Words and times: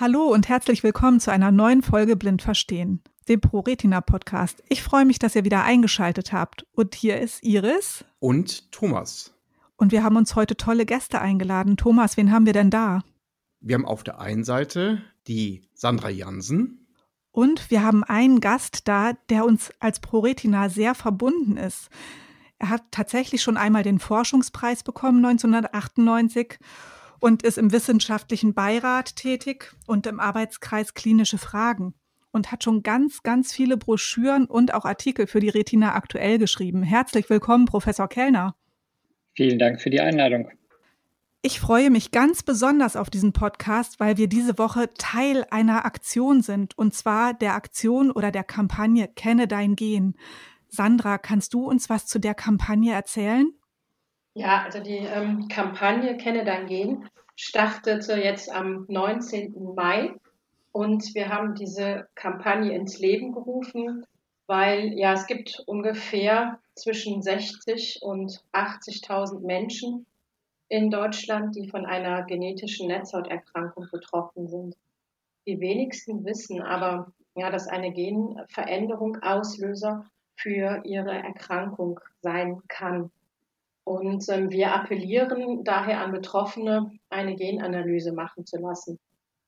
Hallo 0.00 0.32
und 0.32 0.48
herzlich 0.48 0.82
willkommen 0.82 1.20
zu 1.20 1.30
einer 1.30 1.50
neuen 1.50 1.82
Folge 1.82 2.16
Blind 2.16 2.40
Verstehen, 2.40 3.02
dem 3.28 3.38
ProRetina 3.42 4.00
Podcast. 4.00 4.62
Ich 4.70 4.82
freue 4.82 5.04
mich, 5.04 5.18
dass 5.18 5.36
ihr 5.36 5.44
wieder 5.44 5.62
eingeschaltet 5.62 6.32
habt. 6.32 6.64
Und 6.72 6.94
hier 6.94 7.20
ist 7.20 7.44
Iris. 7.44 8.02
Und 8.18 8.72
Thomas. 8.72 9.34
Und 9.76 9.92
wir 9.92 10.02
haben 10.02 10.16
uns 10.16 10.36
heute 10.36 10.56
tolle 10.56 10.86
Gäste 10.86 11.20
eingeladen. 11.20 11.76
Thomas, 11.76 12.16
wen 12.16 12.32
haben 12.32 12.46
wir 12.46 12.54
denn 12.54 12.70
da? 12.70 13.02
Wir 13.60 13.74
haben 13.74 13.84
auf 13.84 14.02
der 14.02 14.18
einen 14.20 14.42
Seite 14.42 15.02
die 15.26 15.68
Sandra 15.74 16.08
Jansen. 16.08 16.86
Und 17.30 17.70
wir 17.70 17.82
haben 17.82 18.02
einen 18.02 18.40
Gast 18.40 18.88
da, 18.88 19.12
der 19.28 19.44
uns 19.44 19.70
als 19.80 20.00
ProRetina 20.00 20.70
sehr 20.70 20.94
verbunden 20.94 21.58
ist. 21.58 21.90
Er 22.58 22.70
hat 22.70 22.84
tatsächlich 22.90 23.42
schon 23.42 23.58
einmal 23.58 23.82
den 23.82 23.98
Forschungspreis 23.98 24.82
bekommen 24.82 25.22
1998 25.26 26.58
und 27.20 27.42
ist 27.42 27.58
im 27.58 27.72
wissenschaftlichen 27.72 28.54
Beirat 28.54 29.16
tätig 29.16 29.72
und 29.86 30.06
im 30.06 30.18
Arbeitskreis 30.20 30.94
klinische 30.94 31.38
Fragen 31.38 31.94
und 32.32 32.50
hat 32.50 32.64
schon 32.64 32.82
ganz, 32.82 33.22
ganz 33.22 33.52
viele 33.52 33.76
Broschüren 33.76 34.46
und 34.46 34.74
auch 34.74 34.84
Artikel 34.84 35.26
für 35.26 35.40
die 35.40 35.48
Retina 35.48 35.94
aktuell 35.94 36.38
geschrieben. 36.38 36.82
Herzlich 36.82 37.28
willkommen, 37.30 37.66
Professor 37.66 38.08
Kellner. 38.08 38.56
Vielen 39.34 39.58
Dank 39.58 39.80
für 39.80 39.90
die 39.90 40.00
Einladung. 40.00 40.50
Ich 41.42 41.58
freue 41.58 41.88
mich 41.88 42.10
ganz 42.10 42.42
besonders 42.42 42.96
auf 42.96 43.08
diesen 43.08 43.32
Podcast, 43.32 43.98
weil 43.98 44.18
wir 44.18 44.28
diese 44.28 44.58
Woche 44.58 44.92
Teil 44.98 45.46
einer 45.50 45.86
Aktion 45.86 46.42
sind, 46.42 46.76
und 46.76 46.92
zwar 46.94 47.32
der 47.32 47.54
Aktion 47.54 48.10
oder 48.10 48.30
der 48.30 48.44
Kampagne 48.44 49.08
Kenne 49.08 49.48
dein 49.48 49.74
Gen. 49.74 50.16
Sandra, 50.68 51.16
kannst 51.16 51.54
du 51.54 51.64
uns 51.64 51.88
was 51.88 52.06
zu 52.06 52.18
der 52.18 52.34
Kampagne 52.34 52.92
erzählen? 52.92 53.52
Ja, 54.34 54.62
also 54.62 54.80
die 54.80 54.98
ähm, 54.98 55.48
Kampagne 55.48 56.16
Kenne 56.16 56.44
dein 56.44 56.66
Gen 56.66 57.08
startete 57.34 58.14
jetzt 58.14 58.50
am 58.50 58.84
19. 58.88 59.74
Mai 59.74 60.14
und 60.72 61.14
wir 61.14 61.30
haben 61.30 61.54
diese 61.54 62.08
Kampagne 62.14 62.72
ins 62.72 62.98
Leben 63.00 63.32
gerufen, 63.32 64.06
weil 64.46 64.96
ja 64.96 65.14
es 65.14 65.26
gibt 65.26 65.62
ungefähr 65.66 66.60
zwischen 66.74 67.22
60 67.22 68.00
und 68.02 68.44
80.000 68.52 69.40
Menschen 69.40 70.06
in 70.68 70.90
Deutschland, 70.90 71.56
die 71.56 71.68
von 71.68 71.84
einer 71.84 72.22
genetischen 72.22 72.86
Netzhauterkrankung 72.86 73.88
betroffen 73.90 74.46
sind. 74.46 74.76
Die 75.46 75.58
wenigsten 75.58 76.24
wissen 76.24 76.62
aber, 76.62 77.12
ja, 77.34 77.50
dass 77.50 77.66
eine 77.66 77.92
Genveränderung 77.92 79.20
Auslöser 79.22 80.06
für 80.36 80.82
ihre 80.84 81.12
Erkrankung 81.12 81.98
sein 82.20 82.62
kann. 82.68 83.10
Und 83.84 84.28
ähm, 84.28 84.50
wir 84.50 84.74
appellieren 84.74 85.64
daher 85.64 86.00
an 86.00 86.12
Betroffene, 86.12 86.92
eine 87.08 87.34
Genanalyse 87.34 88.12
machen 88.12 88.46
zu 88.46 88.58
lassen. 88.58 88.98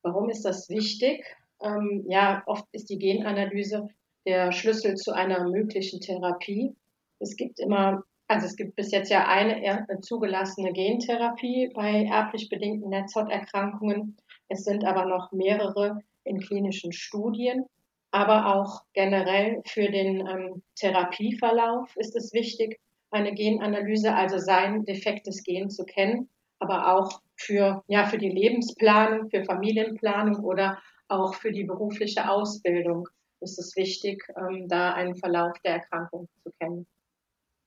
Warum 0.02 0.30
ist 0.30 0.44
das 0.44 0.68
wichtig? 0.68 1.24
Ähm, 1.62 2.04
ja, 2.08 2.42
oft 2.46 2.64
ist 2.72 2.90
die 2.90 2.98
Genanalyse 2.98 3.88
der 4.26 4.52
Schlüssel 4.52 4.96
zu 4.96 5.12
einer 5.12 5.48
möglichen 5.48 6.00
Therapie. 6.00 6.74
Es 7.18 7.36
gibt 7.36 7.60
immer, 7.60 8.02
also 8.28 8.46
es 8.46 8.56
gibt 8.56 8.74
bis 8.76 8.90
jetzt 8.90 9.10
ja 9.10 9.26
eine 9.28 9.86
zugelassene 10.00 10.72
Gentherapie 10.72 11.70
bei 11.74 12.04
erblich 12.04 12.48
bedingten 12.48 12.90
Netzhauterkrankungen. 12.90 14.16
Es 14.48 14.64
sind 14.64 14.84
aber 14.84 15.06
noch 15.06 15.30
mehrere 15.32 16.02
in 16.24 16.40
klinischen 16.40 16.92
Studien. 16.92 17.66
Aber 18.10 18.54
auch 18.54 18.82
generell 18.92 19.62
für 19.64 19.90
den 19.90 20.26
ähm, 20.26 20.62
Therapieverlauf 20.76 21.96
ist 21.96 22.14
es 22.14 22.34
wichtig, 22.34 22.78
eine 23.12 23.34
Genanalyse, 23.34 24.14
also 24.14 24.38
sein 24.38 24.84
defektes 24.84 25.42
Gen 25.42 25.70
zu 25.70 25.84
kennen, 25.84 26.28
aber 26.58 26.94
auch 26.94 27.20
für, 27.36 27.82
ja, 27.86 28.06
für 28.06 28.18
die 28.18 28.30
Lebensplanung, 28.30 29.30
für 29.30 29.44
Familienplanung 29.44 30.42
oder 30.44 30.78
auch 31.08 31.34
für 31.34 31.52
die 31.52 31.64
berufliche 31.64 32.30
Ausbildung 32.30 33.08
ist 33.40 33.58
es 33.58 33.76
wichtig, 33.76 34.24
ähm, 34.36 34.68
da 34.68 34.94
einen 34.94 35.16
Verlauf 35.16 35.52
der 35.64 35.74
Erkrankung 35.74 36.28
zu 36.42 36.50
kennen. 36.58 36.86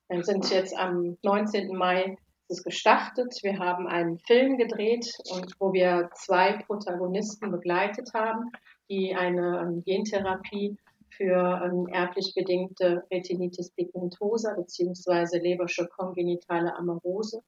Dann 0.07 0.23
sind 0.23 0.49
jetzt 0.49 0.75
am 0.75 1.17
19. 1.21 1.75
Mai 1.75 2.17
ist 2.47 2.63
gestartet. 2.63 3.39
Wir 3.41 3.59
haben 3.59 3.87
einen 3.87 4.19
Film 4.19 4.57
gedreht 4.57 5.11
und 5.31 5.53
wo 5.59 5.73
wir 5.73 6.09
zwei 6.15 6.53
Protagonisten 6.63 7.51
begleitet 7.51 8.13
haben, 8.13 8.51
die 8.89 9.15
eine 9.15 9.61
ähm, 9.61 9.83
Gentherapie 9.83 10.77
für 11.17 11.61
ähm, 11.63 11.87
erblich 11.87 12.33
bedingte 12.35 13.03
Retinitis 13.11 13.71
pigmentosa 13.71 14.53
bzw. 14.53 15.39
Lebersche 15.39 15.87
kongenitale 15.87 16.75
Amarose, 16.75 17.41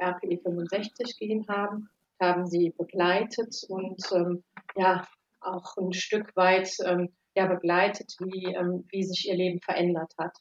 RPE 0.00 0.38
65 0.42 1.16
Gen 1.18 1.46
haben, 1.48 1.88
haben 2.20 2.46
sie 2.46 2.74
begleitet 2.76 3.54
und 3.68 4.00
ähm, 4.12 4.44
ja 4.76 5.06
auch 5.40 5.76
ein 5.76 5.92
Stück 5.92 6.34
weit 6.36 6.70
ähm, 6.84 7.12
ja, 7.36 7.46
begleitet, 7.46 8.14
wie, 8.20 8.54
ähm, 8.54 8.84
wie 8.90 9.04
sich 9.04 9.28
ihr 9.28 9.36
Leben 9.36 9.60
verändert 9.60 10.12
hat. 10.18 10.36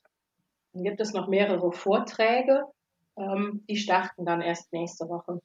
Dann 0.74 0.84
gibt 0.84 1.02
es 1.02 1.14
noch 1.14 1.28
mehrere 1.28 1.72
Vorträge, 1.72 2.64
ähm, 3.18 3.64
die 3.70 3.78
starten 3.78 4.26
dann 4.26 4.42
erst 4.42 4.72
nächste 4.74 5.08
Woche. 5.10 5.40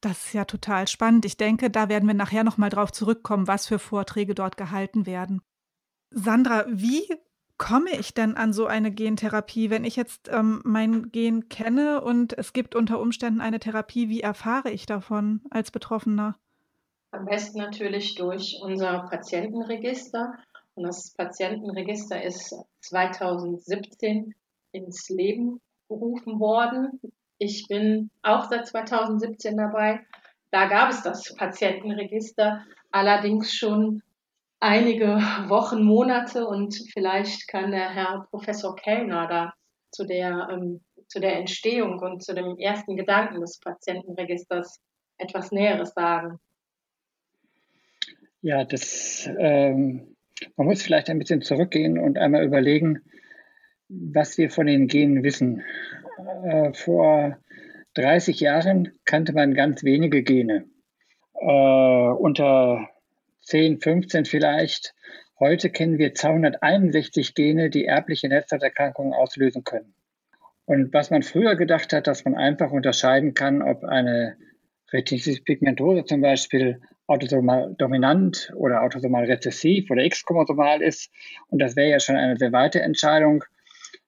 Das 0.00 0.26
ist 0.26 0.32
ja 0.32 0.44
total 0.44 0.86
spannend. 0.86 1.24
Ich 1.24 1.36
denke, 1.36 1.70
da 1.70 1.88
werden 1.88 2.06
wir 2.06 2.14
nachher 2.14 2.44
noch 2.44 2.56
mal 2.56 2.70
drauf 2.70 2.92
zurückkommen, 2.92 3.48
was 3.48 3.66
für 3.66 3.80
Vorträge 3.80 4.34
dort 4.34 4.56
gehalten 4.56 5.06
werden. 5.06 5.42
Sandra, 6.10 6.64
wie 6.68 7.06
komme 7.58 7.90
ich 7.90 8.14
denn 8.14 8.36
an 8.36 8.52
so 8.52 8.66
eine 8.66 8.90
Gentherapie, 8.90 9.68
wenn 9.68 9.84
ich 9.84 9.96
jetzt 9.96 10.28
ähm, 10.32 10.62
mein 10.64 11.10
Gen 11.10 11.48
kenne 11.48 12.00
und 12.00 12.38
es 12.38 12.52
gibt 12.52 12.74
unter 12.74 13.00
Umständen 13.00 13.40
eine 13.40 13.58
Therapie, 13.58 14.08
wie 14.08 14.20
erfahre 14.20 14.70
ich 14.70 14.86
davon 14.86 15.42
als 15.50 15.70
Betroffener? 15.70 16.36
Am 17.10 17.24
besten 17.24 17.58
natürlich 17.58 18.14
durch 18.14 18.58
unser 18.62 19.06
Patientenregister. 19.10 20.34
Und 20.74 20.84
das 20.84 21.12
Patientenregister 21.14 22.22
ist 22.22 22.54
2017 22.82 24.34
ins 24.72 25.08
Leben 25.08 25.60
gerufen 25.88 26.38
worden. 26.38 27.00
Ich 27.38 27.66
bin 27.66 28.10
auch 28.22 28.48
seit 28.48 28.66
2017 28.66 29.56
dabei. 29.56 30.06
Da 30.50 30.68
gab 30.68 30.90
es 30.90 31.02
das 31.02 31.34
Patientenregister 31.34 32.64
allerdings 32.90 33.52
schon 33.52 34.02
einige 34.60 35.06
Wochen, 35.48 35.82
Monate 35.82 36.46
und 36.46 36.74
vielleicht 36.92 37.48
kann 37.48 37.70
der 37.70 37.90
Herr 37.90 38.26
Professor 38.30 38.74
Kellner 38.76 39.26
da 39.28 39.54
zu 39.90 40.04
der, 40.04 40.48
ähm, 40.50 40.80
zu 41.06 41.20
der 41.20 41.36
Entstehung 41.36 41.98
und 42.00 42.22
zu 42.22 42.34
dem 42.34 42.58
ersten 42.58 42.96
Gedanken 42.96 43.40
des 43.40 43.58
Patientenregisters 43.60 44.80
etwas 45.18 45.52
Näheres 45.52 45.92
sagen. 45.94 46.38
Ja, 48.40 48.64
das, 48.64 49.28
ähm, 49.38 50.16
man 50.56 50.66
muss 50.66 50.82
vielleicht 50.82 51.10
ein 51.10 51.18
bisschen 51.18 51.42
zurückgehen 51.42 51.98
und 51.98 52.18
einmal 52.18 52.44
überlegen, 52.44 53.00
was 53.88 54.38
wir 54.38 54.50
von 54.50 54.66
den 54.66 54.86
Genen 54.86 55.22
wissen. 55.22 55.62
Äh, 56.44 56.72
vor 56.74 57.38
30 57.94 58.38
Jahren 58.38 58.92
kannte 59.04 59.32
man 59.32 59.54
ganz 59.54 59.82
wenige 59.82 60.22
Gene. 60.22 60.66
Äh, 61.34 61.46
unter 61.46 62.88
10, 63.48 63.80
15 63.80 64.26
vielleicht. 64.26 64.94
Heute 65.40 65.70
kennen 65.70 65.96
wir 65.96 66.12
261 66.14 67.34
Gene, 67.34 67.70
die 67.70 67.86
erbliche 67.86 68.28
Netzhauterkrankungen 68.28 69.14
auslösen 69.14 69.64
können. 69.64 69.94
Und 70.66 70.92
was 70.92 71.10
man 71.10 71.22
früher 71.22 71.56
gedacht 71.56 71.94
hat, 71.94 72.06
dass 72.06 72.26
man 72.26 72.34
einfach 72.34 72.72
unterscheiden 72.72 73.32
kann, 73.32 73.62
ob 73.62 73.84
eine 73.84 74.36
Retinitis 74.92 75.42
pigmentosa 75.42 76.04
zum 76.04 76.20
Beispiel 76.20 76.82
autosomal 77.06 77.74
dominant 77.78 78.52
oder 78.54 78.82
autosomal 78.82 79.24
rezessiv 79.24 79.90
oder 79.90 80.04
x-chromosomal 80.04 80.82
ist. 80.82 81.10
Und 81.48 81.60
das 81.62 81.74
wäre 81.74 81.88
ja 81.88 82.00
schon 82.00 82.16
eine 82.16 82.36
sehr 82.36 82.52
weite 82.52 82.82
Entscheidung. 82.82 83.44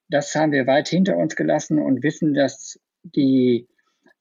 Das 0.07 0.35
haben 0.35 0.51
wir 0.51 0.67
weit 0.67 0.87
hinter 0.87 1.17
uns 1.17 1.35
gelassen 1.35 1.79
und 1.79 2.03
wissen, 2.03 2.35
dass 2.35 2.79
die 3.01 3.67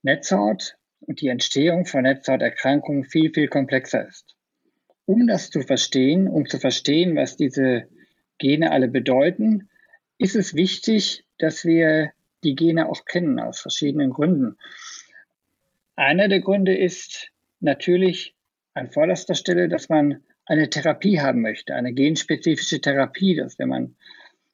Netzhaut 0.01 0.77
und 1.01 1.21
die 1.21 1.29
Entstehung 1.29 1.85
von 1.85 2.05
Netzhauterkrankungen 2.05 3.05
viel, 3.05 3.31
viel 3.35 3.49
komplexer 3.49 4.09
ist 4.09 4.35
um 5.11 5.27
das 5.27 5.51
zu 5.51 5.63
verstehen, 5.63 6.29
um 6.29 6.49
zu 6.49 6.61
verstehen, 6.61 7.17
was 7.17 7.37
diese 7.37 7.89
Gene 8.39 8.71
alle 8.71 8.87
bedeuten, 8.87 9.69
ist 10.19 10.37
es 10.37 10.55
wichtig, 10.55 11.25
dass 11.37 11.65
wir 11.65 12.13
die 12.45 12.55
Gene 12.55 12.89
auch 12.89 13.05
kennen 13.05 13.41
aus 13.41 13.59
verschiedenen 13.59 14.11
Gründen. 14.11 14.57
Einer 15.97 16.29
der 16.29 16.39
Gründe 16.39 16.77
ist 16.77 17.33
natürlich 17.59 18.37
an 18.75 18.93
vorderster 18.93 19.35
Stelle, 19.35 19.69
dass 19.69 19.89
man 19.89 20.23
eine 20.47 20.71
Therapie 20.71 21.19
haben 21.19 21.41
möchte, 21.41 21.75
eine 21.75 21.93
genspezifische 21.93 22.81
Therapie, 22.81 23.35
dass 23.35 23.59
wenn 23.59 23.69
man 23.69 23.97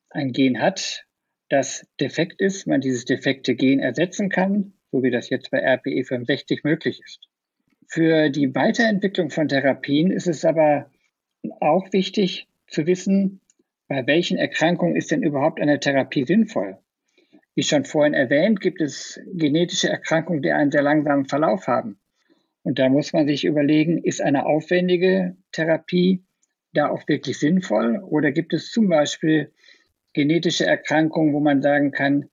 ein 0.09 0.33
Gen 0.33 0.63
hat, 0.63 1.05
das 1.51 1.87
defekt 2.01 2.41
ist, 2.41 2.67
man 2.67 2.81
dieses 2.81 3.05
defekte 3.05 3.57
Gen 3.57 3.79
ersetzen 3.79 4.31
kann, 4.31 4.73
so 4.91 5.03
wie 5.03 5.11
das 5.11 5.29
jetzt 5.29 5.51
bei 5.51 5.59
RPE 5.59 6.03
65 6.05 6.65
möglich 6.65 7.03
ist. 7.05 7.29
Für 7.89 8.31
die 8.31 8.55
Weiterentwicklung 8.55 9.31
von 9.31 9.49
Therapien 9.49 10.11
ist 10.11 10.27
es 10.27 10.45
aber 10.45 10.91
auch 11.61 11.93
wichtig 11.93 12.49
zu 12.67 12.87
wissen, 12.87 13.41
bei 13.89 14.07
welchen 14.07 14.39
Erkrankungen 14.39 14.97
ist 14.97 15.11
denn 15.13 15.23
überhaupt 15.23 15.61
eine 15.61 15.79
Therapie 15.79 16.25
sinnvoll. 16.25 16.79
Wie 17.55 17.63
schon 17.63 17.85
vorhin 17.85 18.15
erwähnt, 18.15 18.61
gibt 18.61 18.81
es 18.81 19.21
genetische 19.33 19.89
Erkrankungen, 19.89 20.43
die 20.43 20.53
einen 20.53 20.73
sehr 20.73 20.83
langsamen 20.83 21.27
Verlauf 21.27 21.69
haben. 21.69 21.99
Und 22.63 22.79
da 22.79 22.89
muss 22.89 23.13
man 23.13 23.29
sich 23.29 23.45
überlegen, 23.45 24.03
ist 24.03 24.21
eine 24.21 24.45
aufwendige 24.45 25.37
Therapie 25.53 26.25
da 26.73 26.91
auch 26.91 27.07
wirklich 27.09 27.39
sinnvoll? 27.39 28.01
Oder 28.03 28.33
gibt 28.33 28.53
es 28.53 28.71
zum 28.71 28.89
Beispiel 28.89 29.53
genetische 30.13 30.67
Erkrankungen, 30.67 31.33
wo 31.33 31.41
man 31.41 31.63
sagen 31.63 31.93
kann, 31.93 32.29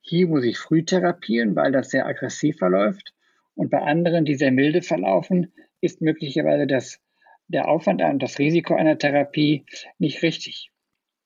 hier 0.00 0.26
muss 0.26 0.44
ich 0.44 0.58
früh 0.58 0.84
therapieren, 0.84 1.54
weil 1.54 1.72
das 1.72 1.90
sehr 1.90 2.06
aggressiv 2.06 2.56
verläuft. 2.58 3.13
Und 3.54 3.70
bei 3.70 3.80
anderen, 3.80 4.24
die 4.24 4.34
sehr 4.34 4.50
milde 4.50 4.82
verlaufen, 4.82 5.52
ist 5.80 6.00
möglicherweise 6.00 6.66
das, 6.66 7.00
der 7.46 7.68
Aufwand 7.68 8.02
und 8.02 8.22
das 8.22 8.38
Risiko 8.38 8.74
einer 8.74 8.98
Therapie 8.98 9.64
nicht 9.98 10.22
richtig. 10.22 10.70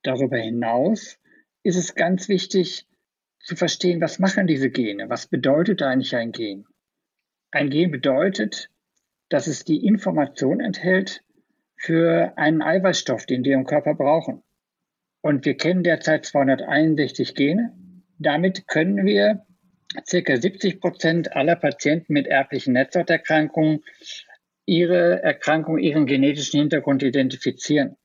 Darüber 0.02 0.36
hinaus 0.36 1.18
ist 1.62 1.76
es 1.76 1.94
ganz 1.94 2.28
wichtig 2.28 2.86
zu 3.40 3.56
verstehen, 3.56 4.00
was 4.00 4.18
machen 4.18 4.46
diese 4.46 4.70
Gene? 4.70 5.08
Was 5.08 5.26
bedeutet 5.26 5.82
eigentlich 5.82 6.14
ein 6.14 6.32
Gen? 6.32 6.64
Ein 7.50 7.70
Gen 7.70 7.90
bedeutet, 7.90 8.70
dass 9.28 9.46
es 9.46 9.64
die 9.64 9.86
Information 9.86 10.60
enthält 10.60 11.24
für 11.76 12.36
einen 12.36 12.62
Eiweißstoff, 12.62 13.26
den 13.26 13.44
wir 13.44 13.54
im 13.54 13.64
Körper 13.64 13.94
brauchen. 13.94 14.42
Und 15.20 15.44
wir 15.44 15.56
kennen 15.56 15.82
derzeit 15.82 16.26
261 16.26 17.34
Gene. 17.34 17.76
Damit 18.18 18.66
können 18.66 19.04
wir 19.06 19.46
circa 20.06 20.36
70 20.36 20.80
Prozent 20.80 21.34
aller 21.34 21.56
Patienten 21.56 22.12
mit 22.12 22.26
erblichen 22.26 22.74
Netzhauterkrankungen 22.74 23.84
ihre 24.66 25.22
Erkrankung, 25.22 25.78
ihren 25.78 26.06
genetischen 26.06 26.60
Hintergrund 26.60 27.02
identifizieren. 27.02 27.96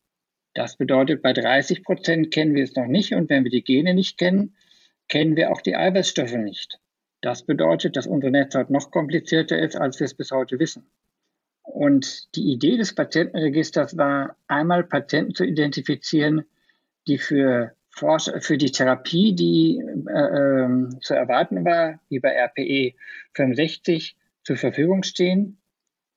Das 0.54 0.78
bedeutet, 0.78 1.22
bei 1.22 1.34
30 1.34 1.84
Prozent 1.84 2.32
kennen 2.32 2.56
wir 2.56 2.64
es 2.64 2.76
noch 2.76 2.88
nicht 2.88 3.14
und 3.14 3.30
wenn 3.30 3.44
wir 3.44 3.52
die 3.52 3.64
Gene 3.64 3.94
nicht 3.94 4.18
kennen, 4.18 4.56
kennen 5.10 5.36
wir 5.36 5.52
auch 5.52 5.62
die 5.62 5.76
Eiweißstoffe 5.76 6.36
nicht. 6.36 6.80
Das 7.22 7.44
bedeutet, 7.44 7.98
dass 7.98 8.08
unsere 8.08 8.32
Netzhaut 8.32 8.70
noch 8.70 8.92
komplizierter 8.92 9.58
ist, 9.58 9.76
als 9.76 10.00
wir 10.00 10.06
es 10.06 10.14
bis 10.14 10.32
heute 10.32 10.60
wissen. 10.60 10.86
Und 11.64 12.36
die 12.36 12.52
Idee 12.52 12.78
des 12.78 12.94
Patientenregisters 12.94 13.98
war, 13.98 14.36
einmal 14.48 14.84
Patienten 14.84 15.34
zu 15.34 15.44
identifizieren, 15.44 16.46
die 17.08 17.18
für, 17.18 17.74
für 17.96 18.58
die 18.58 18.72
Therapie, 18.72 19.36
die 19.36 19.82
äh, 20.10 20.20
äh, 20.20 21.00
zu 21.00 21.14
erwarten 21.14 21.64
war, 21.64 22.00
wie 22.10 22.20
bei 22.20 22.30
RPE 22.30 22.94
65, 23.36 24.18
zur 24.44 24.58
Verfügung 24.58 25.04
stehen. 25.04 25.58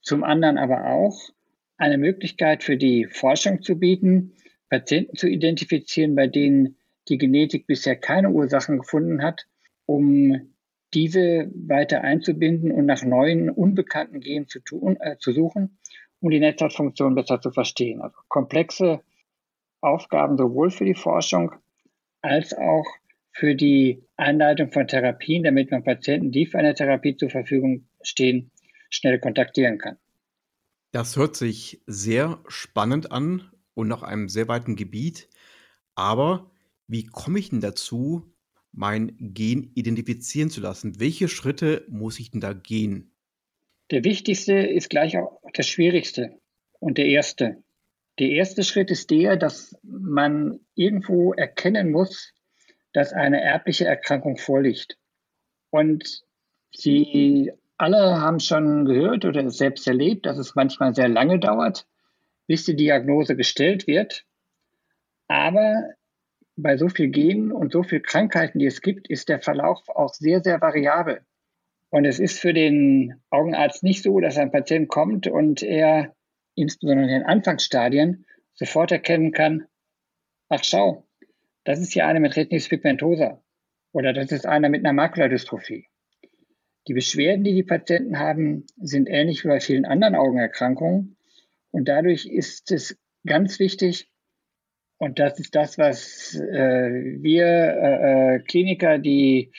Zum 0.01 0.25
anderen 0.25 0.59
aber 0.59 0.87
auch 0.87 1.31
eine 1.77 1.99
Möglichkeit 1.99 2.65
für 2.65 2.77
die 2.77 3.07
Forschung 3.07 3.63
zu 3.63 3.79
bieten, 3.79 4.33
Patienten 4.71 5.17
zu 5.17 5.29
identifizieren, 5.29 6.15
bei 6.15 6.27
denen 6.27 6.77
die 7.09 7.19
Genetik 7.19 7.67
bisher 7.67 7.97
keine 7.97 8.31
Ursachen 8.31 8.79
gefunden 8.79 9.23
hat, 9.23 9.47
um 9.85 10.55
diese 10.95 11.51
weiter 11.55 12.03
einzubinden 12.03 12.73
und 12.73 12.87
nach 12.87 13.03
neuen, 13.03 13.51
unbekannten 13.51 14.21
Genen 14.21 14.49
zu, 14.49 14.61
tun, 14.61 14.97
äh, 15.01 15.17
zu 15.19 15.33
suchen, 15.33 15.79
um 16.21 16.31
die 16.31 16.41
Netzhautfunktion 16.41 17.15
besser 17.15 17.41
zu 17.41 17.51
verstehen. 17.51 18.01
Also 18.01 18.17
komplexe 18.29 19.01
Aufgaben 19.81 20.37
sowohl 20.37 20.71
für 20.71 20.85
die 20.85 20.95
Forschung 20.95 21.53
als 22.27 22.53
auch 22.53 22.85
für 23.33 23.55
die 23.55 24.03
Einleitung 24.17 24.73
von 24.73 24.89
Therapien, 24.89 25.45
damit 25.45 25.71
man 25.71 25.85
Patienten, 25.85 26.33
die 26.33 26.47
für 26.47 26.59
eine 26.59 26.75
Therapie 26.75 27.17
zur 27.17 27.31
Verfügung 27.31 27.87
stehen, 28.03 28.51
schnell 28.91 29.19
kontaktieren 29.19 29.79
kann. 29.79 29.97
Das 30.93 31.17
hört 31.17 31.37
sich 31.37 31.83
sehr 31.87 32.43
spannend 32.49 33.13
an 33.13 33.51
und 33.75 33.89
nach 33.89 34.03
einem 34.03 34.29
sehr 34.29 34.49
weiten 34.49 34.77
Gebiet. 34.77 35.29
Aber 35.95 36.51
wie 36.87 37.05
komme 37.05 37.39
ich 37.39 37.51
denn 37.51 37.61
dazu, 37.61 38.33
mein 38.73 39.17
Gen 39.19 39.71
identifizieren 39.75 40.51
zu 40.51 40.61
lassen? 40.61 40.99
Welche 40.99 41.29
Schritte 41.29 41.85
muss 41.89 42.19
ich 42.19 42.31
denn 42.31 42.41
da 42.41 42.53
gehen? 42.53 43.13
Der 43.91 44.05
wichtigste 44.05 44.55
ist 44.55 44.91
gleich 44.91 45.17
auch 45.17 45.41
der 45.57 45.63
schwierigste 45.63 46.41
und 46.81 46.99
der 46.99 47.07
erste. 47.07 47.63
Der 48.19 48.31
erste 48.31 48.63
Schritt 48.63 48.91
ist 48.91 49.11
der, 49.11 49.37
dass 49.37 49.79
man 49.83 50.61
irgendwo 50.75 51.35
erkennen 51.35 51.91
muss, 51.91 52.33
dass 52.93 53.13
eine 53.13 53.43
erbliche 53.43 53.85
Erkrankung 53.85 54.39
vorliegt. 54.39 54.99
Und 55.71 56.23
Sie 56.71 57.53
alle 57.77 58.21
haben 58.21 58.41
schon 58.41 58.87
gehört 58.87 59.25
oder 59.25 59.49
selbst 59.51 59.87
erlebt, 59.87 60.27
dass 60.27 60.39
es 60.39 60.55
manchmal 60.55 60.95
sehr 60.95 61.09
lange 61.09 61.39
dauert, 61.39 61.87
bis 62.47 62.65
die 62.65 62.77
Diagnose 62.77 63.37
gestellt 63.37 63.87
wird. 63.87 64.25
Aber 65.29 65.91
bei 66.57 66.79
so 66.79 66.89
viel 66.89 67.09
Genen 67.09 67.53
und 67.53 67.73
so 67.73 67.83
viel 67.83 68.01
Krankheiten, 68.01 68.59
die 68.59 68.67
es 68.67 68.81
gibt, 68.81 69.11
ist 69.11 69.29
der 69.29 69.41
Verlauf 69.41 69.89
auch 69.89 70.15
sehr, 70.15 70.43
sehr 70.43 70.61
variabel. 70.61 71.21
Und 71.91 72.07
es 72.07 72.19
ist 72.19 72.41
für 72.41 72.55
den 72.55 73.21
Augenarzt 73.31 73.83
nicht 73.83 74.03
so, 74.03 74.21
dass 74.21 74.39
ein 74.39 74.51
Patient 74.51 74.89
kommt 74.89 75.27
und 75.27 75.63
er 75.63 76.16
insbesondere 76.57 77.07
in 77.07 77.21
den 77.21 77.23
Anfangsstadien 77.23 78.27
sofort 78.55 78.91
erkennen 78.91 79.31
kann, 79.31 79.67
ach 80.49 80.65
schau, 80.65 81.07
das 81.65 81.81
ist 81.81 81.95
ja 81.95 82.07
einer 82.07 82.21
mit 82.21 82.37
Retinitis 82.37 82.69
pigmentosa 82.69 83.43
oder 83.93 84.13
das 84.13 84.33
ist 84.33 84.47
einer 84.47 84.69
mit 84.69 84.85
einer 84.85 84.93
Makuladystrophie. 84.93 85.87
Die 86.89 86.95
Beschwerden, 86.95 87.45
die 87.45 87.55
die 87.55 87.65
Patienten 87.65 88.19
haben, 88.19 88.65
sind 88.77 89.09
ähnlich 89.09 89.45
wie 89.45 89.49
bei 89.49 89.61
vielen 89.61 89.85
anderen 89.85 90.15
Augenerkrankungen. 90.15 91.17
Und 91.73 91.89
dadurch 91.89 92.27
ist 92.27 92.71
es 92.71 92.97
ganz 93.27 93.59
wichtig, 93.59 94.09
und 94.99 95.19
das 95.19 95.39
ist 95.41 95.55
das, 95.55 95.77
was 95.77 96.35
äh, 96.37 97.19
wir 97.21 97.47
äh, 97.47 98.37
äh 98.37 98.39
Kliniker, 98.41 98.99
die 98.99 99.53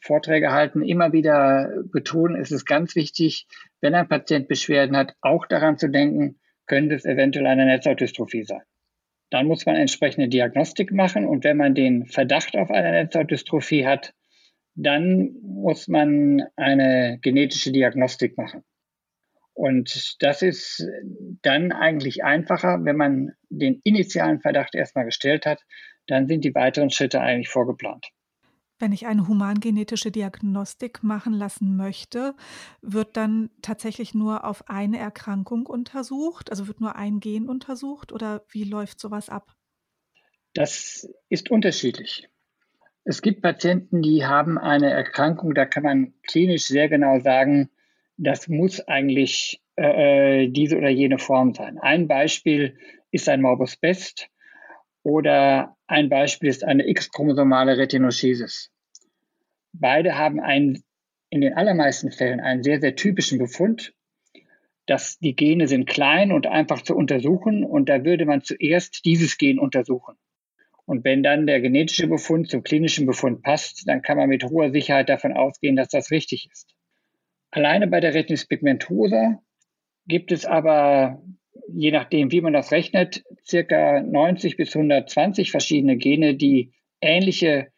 Vorträge 0.00 0.52
halten, 0.52 0.82
immer 0.82 1.12
wieder 1.12 1.70
betonen, 1.92 2.40
ist 2.40 2.52
es 2.52 2.64
ganz 2.64 2.94
wichtig, 2.94 3.46
wenn 3.80 3.94
ein 3.94 4.08
Patient 4.08 4.48
Beschwerden 4.48 4.96
hat, 4.96 5.14
auch 5.20 5.46
daran 5.46 5.78
zu 5.78 5.88
denken, 5.88 6.40
könnte 6.66 6.94
es 6.94 7.04
eventuell 7.04 7.46
eine 7.46 7.66
Netzhautdystrophie 7.66 8.44
sein. 8.44 8.62
Dann 9.30 9.46
muss 9.46 9.66
man 9.66 9.76
entsprechende 9.76 10.28
Diagnostik 10.28 10.92
machen 10.92 11.26
und 11.26 11.44
wenn 11.44 11.56
man 11.56 11.74
den 11.74 12.06
Verdacht 12.06 12.56
auf 12.56 12.70
eine 12.70 12.92
Netzhautdystrophie 12.92 13.86
hat, 13.86 14.14
dann 14.74 15.34
muss 15.42 15.88
man 15.88 16.44
eine 16.56 17.18
genetische 17.20 17.72
Diagnostik 17.72 18.38
machen. 18.38 18.62
Und 19.54 20.22
das 20.22 20.42
ist 20.42 20.86
dann 21.42 21.72
eigentlich 21.72 22.22
einfacher, 22.22 22.78
wenn 22.84 22.96
man 22.96 23.32
den 23.50 23.80
initialen 23.82 24.40
Verdacht 24.40 24.76
erstmal 24.76 25.04
gestellt 25.04 25.46
hat, 25.46 25.64
dann 26.06 26.28
sind 26.28 26.44
die 26.44 26.54
weiteren 26.54 26.90
Schritte 26.90 27.20
eigentlich 27.20 27.48
vorgeplant. 27.48 28.06
Wenn 28.78 28.92
ich 28.92 29.06
eine 29.06 29.26
humangenetische 29.26 30.10
Diagnostik 30.10 31.02
machen 31.02 31.32
lassen 31.32 31.76
möchte, 31.76 32.34
wird 32.80 33.16
dann 33.16 33.50
tatsächlich 33.60 34.14
nur 34.14 34.44
auf 34.44 34.68
eine 34.68 34.98
Erkrankung 34.98 35.66
untersucht? 35.66 36.50
Also 36.50 36.68
wird 36.68 36.80
nur 36.80 36.94
ein 36.96 37.20
Gen 37.20 37.48
untersucht 37.48 38.12
oder 38.12 38.44
wie 38.50 38.64
läuft 38.64 39.00
sowas 39.00 39.28
ab? 39.28 39.54
Das 40.54 41.08
ist 41.28 41.50
unterschiedlich. 41.50 42.28
Es 43.04 43.22
gibt 43.22 43.42
Patienten, 43.42 44.02
die 44.02 44.26
haben 44.26 44.58
eine 44.58 44.90
Erkrankung, 44.90 45.54
da 45.54 45.64
kann 45.64 45.82
man 45.82 46.14
klinisch 46.26 46.66
sehr 46.66 46.88
genau 46.88 47.20
sagen, 47.20 47.70
das 48.16 48.48
muss 48.48 48.86
eigentlich 48.86 49.62
äh, 49.76 50.44
äh, 50.44 50.48
diese 50.48 50.76
oder 50.76 50.88
jene 50.88 51.18
Form 51.18 51.54
sein. 51.54 51.78
Ein 51.78 52.08
Beispiel 52.08 52.76
ist 53.10 53.28
ein 53.28 53.40
Morbus 53.40 53.76
Best 53.76 54.28
oder 55.08 55.74
ein 55.86 56.10
Beispiel 56.10 56.50
ist 56.50 56.64
eine 56.64 56.86
X-chromosomale 56.86 57.78
Retinoschisis. 57.78 58.70
Beide 59.72 60.18
haben 60.18 60.38
einen, 60.38 60.82
in 61.30 61.40
den 61.40 61.54
allermeisten 61.54 62.12
Fällen 62.12 62.40
einen 62.40 62.62
sehr, 62.62 62.78
sehr 62.78 62.94
typischen 62.94 63.38
Befund, 63.38 63.94
dass 64.84 65.18
die 65.18 65.34
Gene 65.34 65.66
sind 65.66 65.86
klein 65.86 66.30
und 66.30 66.46
einfach 66.46 66.82
zu 66.82 66.94
untersuchen 66.94 67.64
und 67.64 67.88
da 67.88 68.04
würde 68.04 68.26
man 68.26 68.42
zuerst 68.42 69.06
dieses 69.06 69.38
Gen 69.38 69.58
untersuchen. 69.58 70.16
Und 70.84 71.04
wenn 71.04 71.22
dann 71.22 71.46
der 71.46 71.60
genetische 71.62 72.06
Befund 72.06 72.50
zum 72.50 72.62
klinischen 72.62 73.06
Befund 73.06 73.42
passt, 73.42 73.88
dann 73.88 74.02
kann 74.02 74.18
man 74.18 74.28
mit 74.28 74.44
hoher 74.44 74.70
Sicherheit 74.70 75.08
davon 75.08 75.32
ausgehen, 75.32 75.76
dass 75.76 75.88
das 75.88 76.10
richtig 76.10 76.48
ist. 76.52 76.74
Alleine 77.50 77.86
bei 77.86 78.00
der 78.00 78.12
Retinitis 78.12 78.46
pigmentosa 78.46 79.42
gibt 80.06 80.32
es 80.32 80.44
aber, 80.44 81.22
je 81.72 81.90
nachdem, 81.90 82.32
wie 82.32 82.40
man 82.40 82.52
das 82.52 82.72
rechnet, 82.72 83.24
circa 83.44 84.00
90 84.02 84.56
bis 84.56 84.74
120 84.74 85.50
verschiedene 85.50 85.96
Gene, 85.96 86.34
die 86.34 86.72
ähnliche 87.00 87.68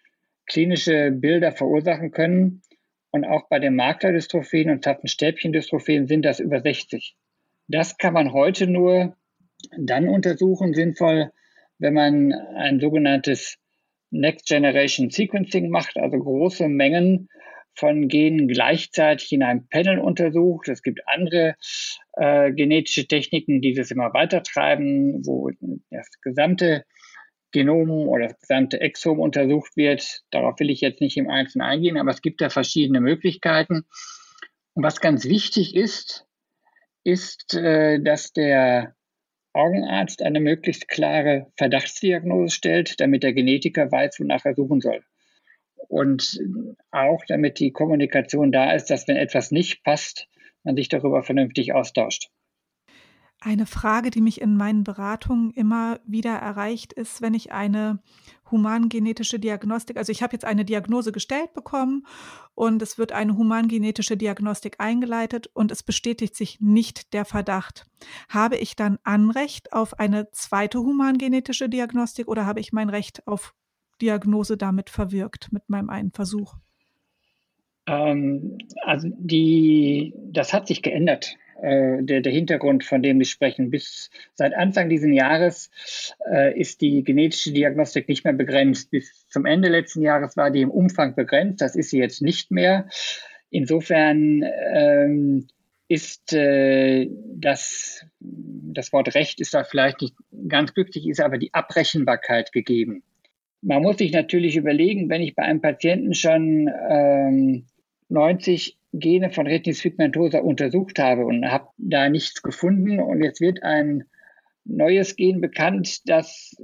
klinische 0.47 1.11
Bilder 1.11 1.53
verursachen 1.53 2.11
können. 2.11 2.63
Und 3.11 3.25
auch 3.25 3.49
bei 3.49 3.59
den 3.59 3.75
Maklerdystrophien 3.75 4.71
und 4.71 4.85
Zapfenstäbchendystrophien 4.85 6.07
sind 6.07 6.25
das 6.25 6.39
über 6.39 6.61
60. 6.61 7.17
Das 7.67 7.99
kann 7.99 8.15
man 8.15 8.33
heute 8.33 8.67
nur 8.67 9.17
dann 9.77 10.09
untersuchen, 10.09 10.75
sinnvoll, 10.75 11.31
wenn 11.79 11.95
man 11.95 12.33
ein 12.33 12.81
sogenanntes 12.81 13.59
Next 14.11 14.47
Generation 14.47 15.11
Sequencing 15.11 15.71
macht, 15.71 15.97
also 15.97 16.19
große 16.19 16.69
Mengen 16.69 17.29
von 17.81 18.09
Genen 18.09 18.47
gleichzeitig 18.47 19.33
in 19.33 19.43
einem 19.43 19.67
Panel 19.69 19.99
untersucht. 19.99 20.69
Es 20.69 20.83
gibt 20.83 21.01
andere 21.07 21.57
äh, 22.13 22.53
genetische 22.53 23.09
Techniken, 23.09 23.63
die 23.63 23.73
das 23.73 23.91
immer 23.91 24.13
weiter 24.13 24.43
treiben, 24.43 25.27
wo 25.27 25.51
das 25.91 26.09
gesamte 26.21 26.85
Genom 27.53 27.91
oder 28.07 28.29
das 28.29 28.39
gesamte 28.39 28.81
Exom 28.81 29.19
untersucht 29.19 29.77
wird. 29.77 30.23
Darauf 30.31 30.61
will 30.61 30.71
ich 30.71 30.83
jetzt 30.83 31.01
nicht 31.01 31.17
im 31.17 31.31
Einzelnen 31.31 31.67
eingehen, 31.67 31.97
aber 31.97 32.11
es 32.11 32.23
gibt 32.23 32.41
da 32.43 32.51
verschiedene 32.51 33.01
Möglichkeiten. 33.01 33.87
Und 34.75 34.85
was 34.85 35.01
ganz 35.01 35.25
wichtig 35.25 35.75
ist, 35.75 36.27
ist, 37.03 37.55
äh, 37.55 37.99
dass 38.01 38.33
der 38.33 38.95
Augenarzt 39.53 40.23
eine 40.23 40.39
möglichst 40.39 40.87
klare 40.87 41.51
Verdachtsdiagnose 41.57 42.55
stellt, 42.55 43.01
damit 43.01 43.23
der 43.23 43.33
Genetiker 43.33 43.91
weiß, 43.91 44.21
wonach 44.21 44.45
er 44.45 44.55
suchen 44.55 44.81
soll. 44.81 45.03
Und 45.91 46.39
auch 46.93 47.25
damit 47.27 47.59
die 47.59 47.73
Kommunikation 47.73 48.53
da 48.53 48.73
ist, 48.73 48.91
dass 48.91 49.09
wenn 49.09 49.17
etwas 49.17 49.51
nicht 49.51 49.83
passt, 49.83 50.29
man 50.63 50.77
sich 50.77 50.89
darüber 50.89 51.25
vernünftig 51.25 51.75
austauscht. 51.75 52.31
Eine 53.41 53.67
Frage, 53.67 54.11
die 54.11 54.21
mich 54.21 54.41
in 54.41 54.57
meinen 54.57 54.85
Beratungen 54.85 55.51
immer 55.51 55.99
wieder 56.05 56.31
erreicht, 56.31 56.93
ist, 56.93 57.23
wenn 57.23 57.35
ich 57.35 57.51
eine 57.51 58.01
humangenetische 58.51 59.41
Diagnostik, 59.41 59.97
also 59.97 60.13
ich 60.13 60.23
habe 60.23 60.35
jetzt 60.35 60.45
eine 60.45 60.65
Diagnose 60.65 61.11
gestellt 61.11 61.55
bekommen 61.55 62.07
und 62.55 62.83
es 62.83 62.97
wird 62.97 63.11
eine 63.11 63.37
humangenetische 63.37 64.17
Diagnostik 64.17 64.77
eingeleitet 64.79 65.49
und 65.55 65.73
es 65.73 65.83
bestätigt 65.83 66.37
sich 66.37 66.61
nicht 66.61 67.15
der 67.15 67.25
Verdacht. 67.25 67.87
Habe 68.29 68.59
ich 68.59 68.77
dann 68.77 68.99
Anrecht 69.03 69.73
auf 69.73 69.99
eine 69.99 70.31
zweite 70.31 70.79
humangenetische 70.79 71.69
Diagnostik 71.69 72.29
oder 72.29 72.47
habe 72.47 72.61
ich 72.61 72.73
mein 72.73 72.91
Recht 72.91 73.27
auf 73.27 73.55
Diagnose 74.01 74.57
damit 74.57 74.91
verwirkt 74.91 75.53
mit 75.53 75.69
meinem 75.69 75.91
einen 75.91 76.11
Versuch? 76.11 76.55
Ähm, 77.87 78.59
also 78.83 79.09
die, 79.19 80.15
das 80.33 80.53
hat 80.53 80.67
sich 80.67 80.83
geändert. 80.83 81.37
Äh, 81.63 82.03
der, 82.03 82.23
der 82.23 82.33
Hintergrund, 82.33 82.85
von 82.85 83.03
dem 83.03 83.19
wir 83.19 83.27
sprechen. 83.27 83.71
Bis 83.71 84.11
seit 84.35 84.55
Anfang 84.55 84.89
dieses 84.89 85.13
Jahres 85.13 85.71
äh, 86.31 86.59
ist 86.59 86.81
die 86.81 87.05
genetische 87.05 87.53
Diagnostik 87.53 88.09
nicht 88.09 88.25
mehr 88.25 88.33
begrenzt. 88.33 88.91
Bis 88.91 89.27
zum 89.29 89.45
Ende 89.45 89.69
letzten 89.69 90.01
Jahres 90.01 90.37
war 90.37 90.51
die 90.51 90.63
im 90.63 90.71
Umfang 90.71 91.15
begrenzt. 91.15 91.61
Das 91.61 91.77
ist 91.77 91.91
sie 91.91 91.99
jetzt 91.99 92.23
nicht 92.23 92.51
mehr. 92.51 92.89
Insofern 93.51 94.43
ähm, 94.73 95.49
ist 95.89 96.33
äh, 96.33 97.09
das, 97.35 98.07
das 98.21 98.93
Wort 98.93 99.15
Recht 99.15 99.41
ist 99.41 99.53
da 99.53 99.65
vielleicht 99.65 100.01
nicht 100.01 100.15
ganz 100.49 100.73
glücklich, 100.73 101.09
ist 101.09 101.21
aber 101.21 101.37
die 101.37 101.53
Abrechenbarkeit 101.53 102.53
gegeben. 102.53 103.03
Man 103.63 103.83
muss 103.83 103.99
sich 103.99 104.13
natürlich 104.13 104.57
überlegen, 104.57 105.09
wenn 105.11 105.23
ich 105.23 105.35
bei 105.35 105.43
einem 105.43 105.61
Patienten 105.61 106.15
schon 106.15 106.71
ähm, 106.89 107.67
90 108.09 108.79
Gene 108.93 109.31
von 109.31 109.47
Retinitis 109.47 109.83
pigmentosa 109.83 110.39
untersucht 110.39 110.99
habe 110.99 111.25
und 111.25 111.51
habe 111.51 111.69
da 111.77 112.09
nichts 112.09 112.43
gefunden. 112.43 112.99
Und 112.99 113.23
jetzt 113.23 113.41
wird 113.41 113.63
ein 113.63 114.05
neues 114.65 115.17
Gen 115.17 115.41
bekannt, 115.41 116.09
das 116.09 116.57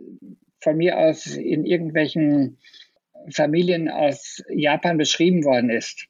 von 0.60 0.76
mir 0.76 0.98
aus 0.98 1.26
in 1.36 1.64
irgendwelchen 1.64 2.58
Familien 3.30 3.88
aus 3.88 4.42
Japan 4.50 4.98
beschrieben 4.98 5.44
worden 5.44 5.70
ist. 5.70 6.06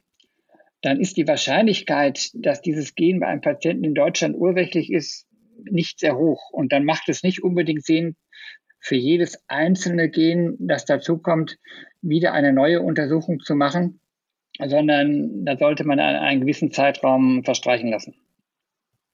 Dann 0.83 1.01
ist 1.01 1.17
die 1.17 1.27
Wahrscheinlichkeit, 1.27 2.31
dass 2.35 2.63
dieses 2.63 2.95
Gen 2.95 3.21
bei 3.21 3.27
einem 3.27 3.41
Patienten 3.41 3.85
in 3.85 3.95
Deutschland 3.95 4.37
ursächlich 4.37 4.93
ist, 4.93 5.27
nicht 5.71 6.01
sehr 6.01 6.17
hoch. 6.17 6.51
Und 6.51 6.73
dann 6.73 6.85
macht 6.85 7.09
es 7.09 7.23
nicht 7.23 7.43
unbedingt 7.43 7.85
Sinn, 7.85 8.17
für 8.79 8.97
jedes 8.97 9.39
einzelne 9.49 10.09
Gen, 10.09 10.57
das 10.59 10.85
dazukommt, 10.85 11.59
wieder 12.03 12.33
eine 12.33 12.53
neue 12.53 12.81
Untersuchung 12.81 13.41
zu 13.41 13.55
machen, 13.55 14.01
sondern 14.65 15.45
da 15.45 15.57
sollte 15.57 15.85
man 15.85 15.99
einen 15.99 16.41
gewissen 16.41 16.71
Zeitraum 16.73 17.45
verstreichen 17.45 17.91
lassen. 17.91 18.15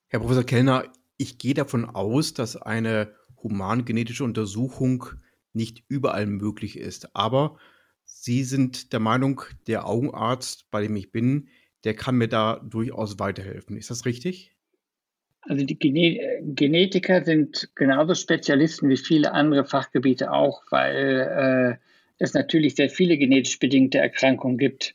Herr 0.08 0.20
Professor 0.20 0.44
Kellner, 0.44 0.84
ich 1.16 1.38
gehe 1.38 1.54
davon 1.54 1.86
aus, 1.86 2.34
dass 2.34 2.56
eine 2.56 3.14
humangenetische 3.42 4.24
Untersuchung 4.24 5.06
nicht 5.52 5.84
überall 5.88 6.26
möglich 6.26 6.78
ist. 6.78 7.14
Aber 7.16 7.56
Sie 8.04 8.44
sind 8.44 8.92
der 8.92 9.00
Meinung, 9.00 9.42
der 9.66 9.86
Augenarzt, 9.86 10.70
bei 10.70 10.82
dem 10.82 10.96
ich 10.96 11.12
bin, 11.12 11.48
der 11.84 11.94
kann 11.94 12.16
mir 12.16 12.28
da 12.28 12.58
durchaus 12.58 13.18
weiterhelfen. 13.18 13.76
Ist 13.76 13.90
das 13.90 14.04
richtig? 14.04 14.51
Also 15.42 15.64
die 15.64 15.76
Genetiker 15.76 17.24
sind 17.24 17.70
genauso 17.74 18.14
Spezialisten 18.14 18.88
wie 18.88 18.96
viele 18.96 19.32
andere 19.32 19.64
Fachgebiete 19.64 20.32
auch, 20.32 20.62
weil 20.70 21.78
äh, 21.78 22.22
es 22.22 22.34
natürlich 22.34 22.76
sehr 22.76 22.88
viele 22.88 23.18
genetisch 23.18 23.58
bedingte 23.58 23.98
Erkrankungen 23.98 24.56
gibt. 24.56 24.94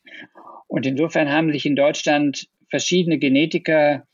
Und 0.68 0.86
insofern 0.86 1.32
haben 1.32 1.51
sich 1.51 1.66
in 1.66 1.75
Deutschland 1.75 2.48
verschiedene 2.70 3.18
Genetiker 3.18 4.08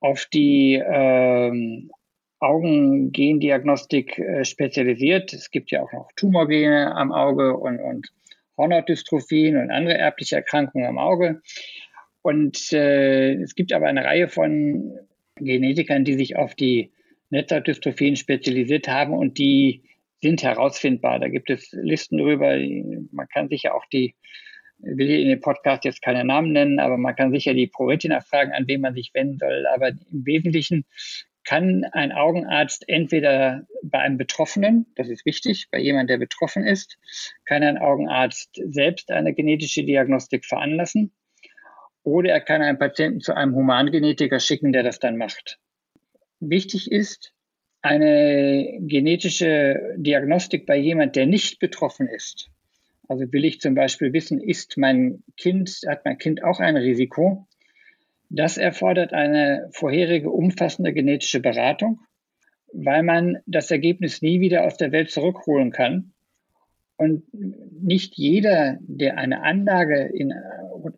auf 0.00 0.26
die 0.26 0.74
ähm, 0.74 1.90
Augengendiagnostik 2.40 4.18
äh, 4.18 4.44
spezialisiert. 4.44 5.32
Es 5.32 5.50
gibt 5.50 5.70
ja 5.70 5.82
auch 5.82 5.92
noch 5.92 6.10
Tumorgene 6.16 6.94
am 6.94 7.12
Auge 7.12 7.56
und, 7.56 7.78
und 7.78 8.08
Hornhautdystrophien 8.56 9.56
und 9.56 9.70
andere 9.70 9.96
erbliche 9.96 10.36
Erkrankungen 10.36 10.86
am 10.86 10.98
Auge. 10.98 11.40
Und 12.22 12.72
äh, 12.72 13.34
es 13.34 13.54
gibt 13.54 13.72
aber 13.72 13.86
eine 13.86 14.04
Reihe 14.04 14.28
von 14.28 14.98
Genetikern, 15.40 16.04
die 16.04 16.14
sich 16.14 16.36
auf 16.36 16.54
die 16.54 16.92
Netzhautdystrophien 17.30 18.16
spezialisiert 18.16 18.88
haben 18.88 19.14
und 19.14 19.38
die 19.38 19.84
sind 20.22 20.42
herausfindbar. 20.42 21.18
Da 21.18 21.28
gibt 21.28 21.50
es 21.50 21.70
Listen 21.72 22.18
drüber. 22.18 22.58
Man 23.12 23.28
kann 23.28 23.48
sich 23.48 23.62
ja 23.64 23.74
auch 23.74 23.86
die 23.86 24.14
ich 24.82 24.96
will 24.96 25.06
hier 25.08 25.20
in 25.20 25.28
dem 25.28 25.40
Podcast 25.40 25.84
jetzt 25.84 26.02
keine 26.02 26.24
Namen 26.24 26.52
nennen, 26.52 26.78
aber 26.78 26.96
man 26.96 27.14
kann 27.14 27.32
sicher 27.32 27.54
die 27.54 27.66
ProRetina 27.66 28.20
fragen, 28.20 28.52
an 28.52 28.66
wen 28.66 28.80
man 28.80 28.94
sich 28.94 29.10
wenden 29.12 29.38
soll. 29.38 29.66
Aber 29.66 29.88
im 29.88 30.24
Wesentlichen 30.24 30.86
kann 31.44 31.84
ein 31.92 32.12
Augenarzt 32.12 32.88
entweder 32.88 33.66
bei 33.82 33.98
einem 33.98 34.18
Betroffenen, 34.18 34.86
das 34.96 35.08
ist 35.08 35.26
wichtig, 35.26 35.68
bei 35.70 35.78
jemandem, 35.78 36.18
der 36.18 36.24
betroffen 36.24 36.64
ist, 36.64 36.98
kann 37.44 37.62
ein 37.62 37.78
Augenarzt 37.78 38.50
selbst 38.54 39.10
eine 39.10 39.34
genetische 39.34 39.84
Diagnostik 39.84 40.44
veranlassen 40.44 41.12
oder 42.02 42.30
er 42.30 42.40
kann 42.40 42.62
einen 42.62 42.78
Patienten 42.78 43.20
zu 43.20 43.34
einem 43.34 43.54
Humangenetiker 43.54 44.40
schicken, 44.40 44.72
der 44.72 44.82
das 44.82 44.98
dann 44.98 45.16
macht. 45.16 45.58
Wichtig 46.40 46.90
ist, 46.90 47.32
eine 47.82 48.78
genetische 48.80 49.94
Diagnostik 49.96 50.66
bei 50.66 50.76
jemand, 50.76 51.16
der 51.16 51.26
nicht 51.26 51.58
betroffen 51.60 52.08
ist, 52.08 52.50
also 53.10 53.24
will 53.32 53.44
ich 53.44 53.60
zum 53.60 53.74
Beispiel 53.74 54.12
wissen, 54.12 54.40
ist 54.40 54.78
mein 54.78 55.24
Kind, 55.36 55.80
hat 55.88 56.04
mein 56.04 56.16
Kind 56.18 56.44
auch 56.44 56.60
ein 56.60 56.76
Risiko? 56.76 57.48
Das 58.28 58.56
erfordert 58.56 59.12
eine 59.12 59.68
vorherige 59.72 60.30
umfassende 60.30 60.92
genetische 60.92 61.40
Beratung, 61.40 61.98
weil 62.72 63.02
man 63.02 63.38
das 63.46 63.68
Ergebnis 63.72 64.22
nie 64.22 64.38
wieder 64.38 64.64
aus 64.64 64.76
der 64.76 64.92
Welt 64.92 65.10
zurückholen 65.10 65.72
kann. 65.72 66.12
Und 66.96 67.24
nicht 67.82 68.14
jeder, 68.14 68.78
der 68.82 69.18
eine 69.18 69.42
Anlage 69.42 70.02
in, 70.14 70.32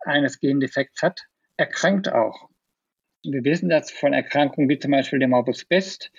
eines 0.01 0.41
Gendefekts 0.41 1.03
hat, 1.03 1.21
erkrankt 1.57 2.13
auch. 2.13 2.49
Wir 3.25 3.45
wissen 3.45 3.69
das 3.69 3.91
von 3.91 4.13
Erkrankungen 4.13 4.69
wie 4.69 4.79
zum 4.79 4.91
Beispiel 4.91 5.19
dem 5.19 5.31
Morbus 5.31 5.65
Best, 5.65 6.11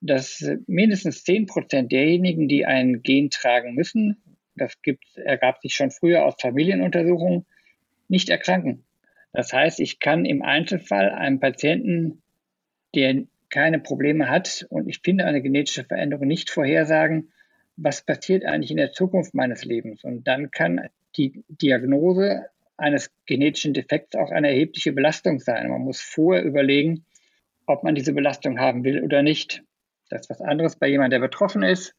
dass 0.00 0.44
mindestens 0.66 1.24
10 1.24 1.46
Prozent 1.46 1.90
derjenigen, 1.90 2.48
die 2.48 2.66
ein 2.66 3.02
Gen 3.02 3.30
tragen 3.30 3.74
müssen, 3.74 4.22
das 4.54 4.80
gibt, 4.82 5.04
ergab 5.16 5.60
sich 5.60 5.74
schon 5.74 5.90
früher 5.90 6.24
aus 6.24 6.36
Familienuntersuchungen, 6.40 7.46
nicht 8.08 8.28
erkranken. 8.28 8.84
Das 9.32 9.52
heißt, 9.52 9.80
ich 9.80 9.98
kann 9.98 10.24
im 10.24 10.42
Einzelfall 10.42 11.10
einem 11.10 11.40
Patienten, 11.40 12.22
der 12.94 13.24
keine 13.50 13.78
Probleme 13.78 14.28
hat 14.30 14.66
und 14.70 14.88
ich 14.88 15.00
finde 15.02 15.24
eine 15.24 15.42
genetische 15.42 15.84
Veränderung 15.84 16.26
nicht 16.26 16.50
vorhersagen, 16.50 17.32
was 17.76 18.02
passiert 18.02 18.44
eigentlich 18.44 18.70
in 18.70 18.78
der 18.78 18.92
Zukunft 18.92 19.34
meines 19.34 19.64
Lebens. 19.64 20.04
Und 20.04 20.26
dann 20.26 20.50
kann 20.50 20.88
die 21.16 21.44
Diagnose 21.48 22.46
eines 22.76 23.10
genetischen 23.26 23.74
Defekts 23.74 24.16
auch 24.16 24.30
eine 24.30 24.48
erhebliche 24.48 24.92
Belastung 24.92 25.38
sein. 25.38 25.68
Man 25.70 25.82
muss 25.82 26.00
vorher 26.00 26.44
überlegen, 26.44 27.04
ob 27.66 27.82
man 27.82 27.94
diese 27.94 28.12
Belastung 28.12 28.60
haben 28.60 28.84
will 28.84 29.02
oder 29.02 29.22
nicht. 29.22 29.62
Das 30.08 30.22
ist 30.22 30.30
was 30.30 30.40
anderes 30.40 30.76
bei 30.76 30.88
jemandem, 30.88 31.20
der 31.20 31.26
betroffen 31.26 31.62
ist. 31.62 31.94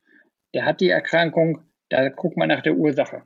Der 0.53 0.65
hat 0.65 0.79
die 0.79 0.89
Erkrankung, 0.89 1.61
da 1.89 2.09
guckt 2.09 2.37
man 2.37 2.49
nach 2.49 2.61
der 2.61 2.75
Ursache. 2.75 3.23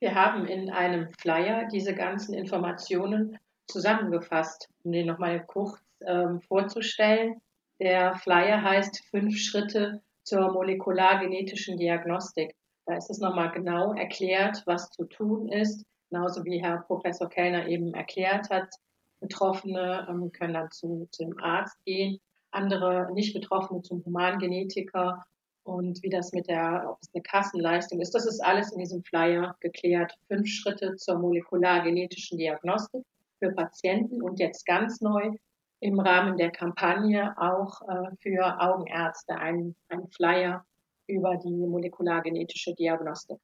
Wir 0.00 0.14
haben 0.14 0.46
in 0.46 0.70
einem 0.70 1.12
Flyer 1.18 1.68
diese 1.72 1.94
ganzen 1.94 2.32
Informationen 2.34 3.36
zusammengefasst, 3.66 4.68
um 4.84 4.92
den 4.92 5.06
nochmal 5.06 5.44
kurz 5.44 5.82
ähm, 6.06 6.40
vorzustellen. 6.40 7.40
Der 7.80 8.14
Flyer 8.14 8.62
heißt 8.62 9.04
Fünf 9.10 9.36
Schritte 9.36 10.00
zur 10.22 10.52
molekulargenetischen 10.52 11.76
Diagnostik. 11.76 12.54
Da 12.86 12.96
ist 12.96 13.10
es 13.10 13.18
nochmal 13.18 13.50
genau 13.50 13.92
erklärt, 13.92 14.62
was 14.66 14.90
zu 14.90 15.04
tun 15.04 15.48
ist, 15.48 15.84
genauso 16.10 16.44
wie 16.44 16.62
Herr 16.62 16.82
Professor 16.82 17.28
Kellner 17.28 17.66
eben 17.68 17.94
erklärt 17.94 18.50
hat. 18.50 18.68
Betroffene 19.20 20.06
ähm, 20.08 20.30
können 20.32 20.54
dann 20.54 20.70
zu, 20.70 21.08
zu 21.10 21.30
Arzt 21.40 21.76
gehen, 21.84 22.18
andere 22.50 23.12
nicht 23.12 23.34
Betroffene 23.34 23.82
zum 23.82 24.04
Humangenetiker 24.04 25.24
und 25.64 26.02
wie 26.02 26.08
das 26.08 26.32
mit 26.32 26.48
der, 26.48 26.86
ob 26.88 26.98
es 27.02 27.10
eine 27.12 27.22
Kassenleistung 27.22 28.00
ist. 28.00 28.14
Das 28.14 28.26
ist 28.26 28.40
alles 28.40 28.72
in 28.72 28.78
diesem 28.78 29.02
Flyer 29.02 29.56
geklärt. 29.60 30.14
Fünf 30.28 30.48
Schritte 30.48 30.96
zur 30.96 31.18
molekulargenetischen 31.18 32.38
Diagnostik 32.38 33.04
für 33.38 33.52
Patienten 33.52 34.22
und 34.22 34.38
jetzt 34.38 34.64
ganz 34.66 35.00
neu 35.00 35.32
im 35.80 36.00
Rahmen 36.00 36.36
der 36.36 36.50
Kampagne 36.50 37.34
auch 37.38 37.82
äh, 37.82 38.16
für 38.20 38.60
Augenärzte 38.60 39.36
ein, 39.36 39.76
ein 39.88 40.08
Flyer 40.08 40.64
über 41.06 41.36
die 41.36 41.50
molekulargenetische 41.50 42.74
Diagnostik. 42.74 43.38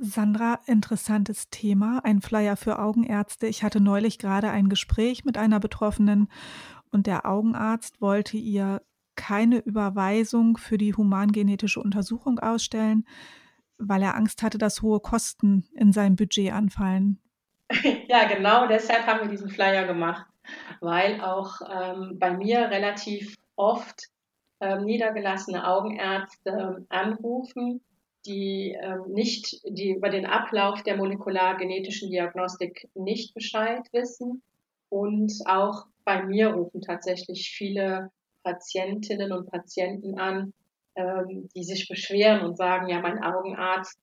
Sandra, 0.00 0.60
interessantes 0.66 1.50
Thema, 1.50 2.00
ein 2.04 2.20
Flyer 2.20 2.56
für 2.56 2.78
Augenärzte. 2.78 3.48
Ich 3.48 3.62
hatte 3.62 3.80
neulich 3.80 4.18
gerade 4.18 4.50
ein 4.50 4.68
Gespräch 4.68 5.24
mit 5.24 5.36
einer 5.36 5.58
Betroffenen 5.58 6.28
und 6.92 7.06
der 7.06 7.26
Augenarzt 7.26 8.00
wollte 8.00 8.36
ihr 8.36 8.82
keine 9.16 9.58
Überweisung 9.58 10.56
für 10.56 10.78
die 10.78 10.94
humangenetische 10.94 11.80
Untersuchung 11.80 12.38
ausstellen, 12.38 13.06
weil 13.76 14.02
er 14.02 14.14
Angst 14.14 14.42
hatte, 14.42 14.58
dass 14.58 14.82
hohe 14.82 15.00
Kosten 15.00 15.64
in 15.74 15.92
seinem 15.92 16.16
Budget 16.16 16.52
anfallen. 16.52 17.18
Ja, 18.08 18.26
genau 18.26 18.66
deshalb 18.66 19.06
haben 19.06 19.20
wir 19.20 19.28
diesen 19.28 19.50
Flyer 19.50 19.86
gemacht, 19.86 20.26
weil 20.80 21.20
auch 21.20 21.60
ähm, 21.70 22.18
bei 22.18 22.34
mir 22.34 22.70
relativ 22.70 23.34
oft 23.56 24.04
ähm, 24.60 24.86
niedergelassene 24.86 25.66
Augenärzte 25.66 26.86
anrufen, 26.88 27.82
die 28.26 28.76
ähm, 28.80 29.04
nicht, 29.08 29.60
die 29.64 29.92
über 29.92 30.10
den 30.10 30.26
Ablauf 30.26 30.82
der 30.82 30.96
molekulargenetischen 30.96 32.10
Diagnostik 32.10 32.88
nicht 32.94 33.34
Bescheid 33.34 33.82
wissen. 33.92 34.42
Und 34.90 35.32
auch 35.46 35.86
bei 36.04 36.24
mir 36.24 36.48
rufen 36.48 36.80
tatsächlich 36.80 37.50
viele 37.50 38.10
Patientinnen 38.42 39.32
und 39.32 39.50
Patienten 39.50 40.18
an, 40.18 40.52
ähm, 40.94 41.48
die 41.54 41.64
sich 41.64 41.88
beschweren 41.88 42.44
und 42.44 42.56
sagen, 42.56 42.88
ja, 42.88 43.00
mein 43.00 43.22
Augenarzt 43.22 43.98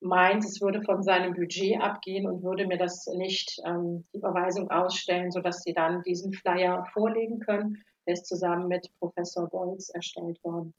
meint, 0.00 0.44
es 0.44 0.60
würde 0.60 0.82
von 0.82 1.02
seinem 1.02 1.34
Budget 1.34 1.80
abgehen 1.80 2.26
und 2.26 2.42
würde 2.42 2.66
mir 2.66 2.78
das 2.78 3.06
nicht 3.06 3.60
ähm, 3.66 4.04
die 4.12 4.18
Überweisung 4.18 4.70
ausstellen, 4.70 5.30
sodass 5.30 5.62
sie 5.62 5.74
dann 5.74 6.02
diesen 6.02 6.32
Flyer 6.32 6.86
vorlegen 6.92 7.40
können. 7.40 7.82
Der 8.06 8.14
ist 8.14 8.26
zusammen 8.26 8.68
mit 8.68 8.90
Professor 8.98 9.48
Bolz 9.48 9.90
erstellt 9.90 10.42
worden. 10.42 10.72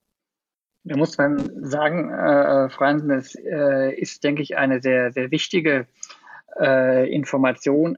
Da 0.84 0.98
muss 0.98 1.18
man 1.18 1.64
sagen, 1.64 2.10
äh, 2.10 2.70
Franz, 2.70 3.04
das 3.08 3.36
äh, 3.36 3.94
ist, 3.94 4.24
denke 4.24 4.42
ich, 4.42 4.58
eine 4.58 4.82
sehr, 4.82 5.12
sehr 5.12 5.30
wichtige 5.30 5.88
äh, 6.60 7.12
Information. 7.14 7.98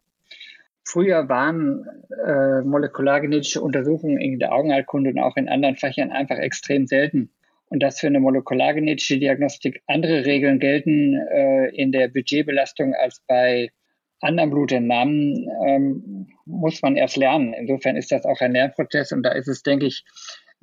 Früher 0.83 1.29
waren 1.29 1.87
äh, 2.25 2.61
molekulargenetische 2.61 3.61
Untersuchungen 3.61 4.19
in 4.19 4.37
der 4.37 4.51
Augenheilkunde 4.51 5.11
und 5.11 5.19
auch 5.19 5.37
in 5.37 5.47
anderen 5.47 5.77
Fächern 5.77 6.11
einfach 6.11 6.37
extrem 6.37 6.85
selten. 6.85 7.29
Und 7.69 7.81
dass 7.81 7.99
für 7.99 8.07
eine 8.07 8.19
molekulargenetische 8.19 9.17
Diagnostik 9.17 9.81
andere 9.87 10.25
Regeln 10.25 10.59
gelten 10.59 11.15
äh, 11.15 11.69
in 11.69 11.91
der 11.91 12.09
Budgetbelastung 12.09 12.93
als 12.93 13.21
bei 13.27 13.71
anderen 14.19 14.51
Blutentnahmen, 14.51 15.49
ähm, 15.65 16.27
muss 16.45 16.81
man 16.81 16.95
erst 16.95 17.17
lernen. 17.17 17.53
Insofern 17.53 17.95
ist 17.95 18.11
das 18.11 18.25
auch 18.25 18.39
ein 18.41 18.53
Lernprozess 18.53 19.11
und 19.11 19.23
da 19.23 19.31
ist 19.31 19.47
es, 19.47 19.63
denke 19.63 19.85
ich, 19.85 20.03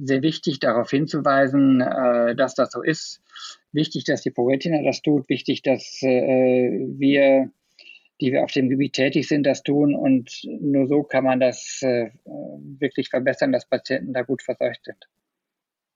sehr 0.03 0.23
wichtig, 0.23 0.61
darauf 0.61 0.91
hinzuweisen, 0.91 1.81
äh, 1.81 2.35
dass 2.35 2.55
das 2.55 2.73
so 2.73 2.83
ist. 2.83 3.23
Wichtig, 3.73 4.05
dass 4.05 4.23
die 4.23 4.31
Proretina 4.31 4.83
das 4.83 5.03
tut. 5.03 5.29
Wichtig, 5.29 5.63
dass 5.63 6.03
äh, 6.03 6.87
wir, 6.99 7.51
die 8.21 8.33
wir 8.33 8.43
auf 8.45 8.53
dem 8.53 8.69
Gebiet 8.69 8.95
tätig 8.95 9.29
sind, 9.29 9.45
das 9.45 9.63
tun. 9.63 9.95
Und 9.95 10.43
nur 10.45 10.87
so 10.87 11.03
kann 11.03 11.25
man 11.25 11.41
das 11.41 11.81
äh, 11.83 12.11
wirklich 12.25 13.11
verbessern, 13.11 13.53
dass 13.53 13.69
Patienten 13.69 14.13
da 14.13 14.23
gut 14.23 14.43
versorgt 14.43 14.85
sind. 14.85 15.09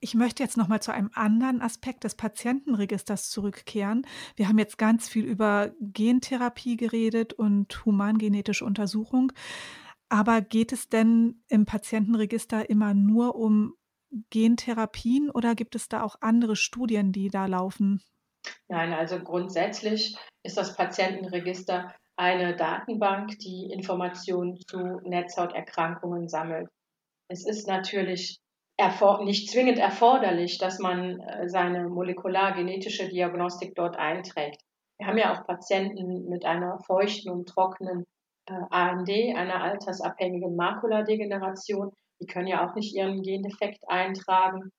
Ich 0.01 0.15
möchte 0.15 0.43
jetzt 0.43 0.59
noch 0.59 0.69
mal 0.69 0.83
zu 0.83 0.93
einem 0.93 1.11
anderen 1.15 1.63
Aspekt 1.63 2.05
des 2.05 2.15
Patientenregisters 2.15 3.31
zurückkehren. 3.31 4.07
Wir 4.37 4.49
haben 4.49 4.59
jetzt 4.59 4.77
ganz 4.77 5.09
viel 5.09 5.25
über 5.25 5.73
Gentherapie 5.81 6.77
geredet 6.77 7.33
und 7.33 7.87
humangenetische 7.87 8.67
Untersuchung. 8.67 9.33
Aber 10.11 10.43
geht 10.43 10.73
es 10.73 10.91
denn 10.91 11.43
im 11.49 11.65
Patientenregister 11.65 12.69
immer 12.69 12.93
nur 12.93 13.37
um 13.37 13.75
Gentherapien 14.31 15.31
oder 15.31 15.55
gibt 15.55 15.75
es 15.75 15.89
da 15.89 16.03
auch 16.03 16.17
andere 16.21 16.57
Studien, 16.57 17.13
die 17.13 17.29
da 17.29 17.47
laufen? 17.47 18.03
Nein, 18.69 18.93
also 18.93 19.19
grundsätzlich 19.19 20.17
ist 20.43 20.57
das 20.57 20.77
Patientenregister 20.77 21.95
eine 22.17 22.55
Datenbank, 22.55 23.39
die 23.39 23.71
Informationen 23.73 24.59
zu 24.69 25.01
Netzhauterkrankungen 25.03 26.29
sammelt. 26.29 26.69
Es 27.29 27.47
ist 27.47 27.67
natürlich 27.67 28.39
nicht 29.23 29.51
zwingend 29.51 29.79
erforderlich, 29.79 30.59
dass 30.59 30.79
man 30.79 31.21
äh, 31.21 31.49
seine 31.49 31.89
molekulargenetische 31.89 33.09
Diagnostik 33.09 33.75
dort 33.75 33.97
einträgt. 33.97 34.61
Wir 34.99 35.07
haben 35.07 35.19
ja 35.19 35.33
auch 35.33 35.47
Patienten 35.47 36.29
mit 36.29 36.45
einer 36.45 36.79
feuchten 36.81 37.31
und 37.31 37.49
trockenen 37.49 38.05
äh, 38.47 38.53
AMD, 38.71 39.09
einer 39.09 39.63
altersabhängigen 39.63 40.57
Makuladegeneration, 40.57 41.93
die 42.21 42.27
können 42.27 42.47
ja 42.47 42.69
auch 42.69 42.75
nicht 42.75 42.95
ihren 42.95 43.23
Gendefekt 43.23 43.83
eintragen. 43.89 44.71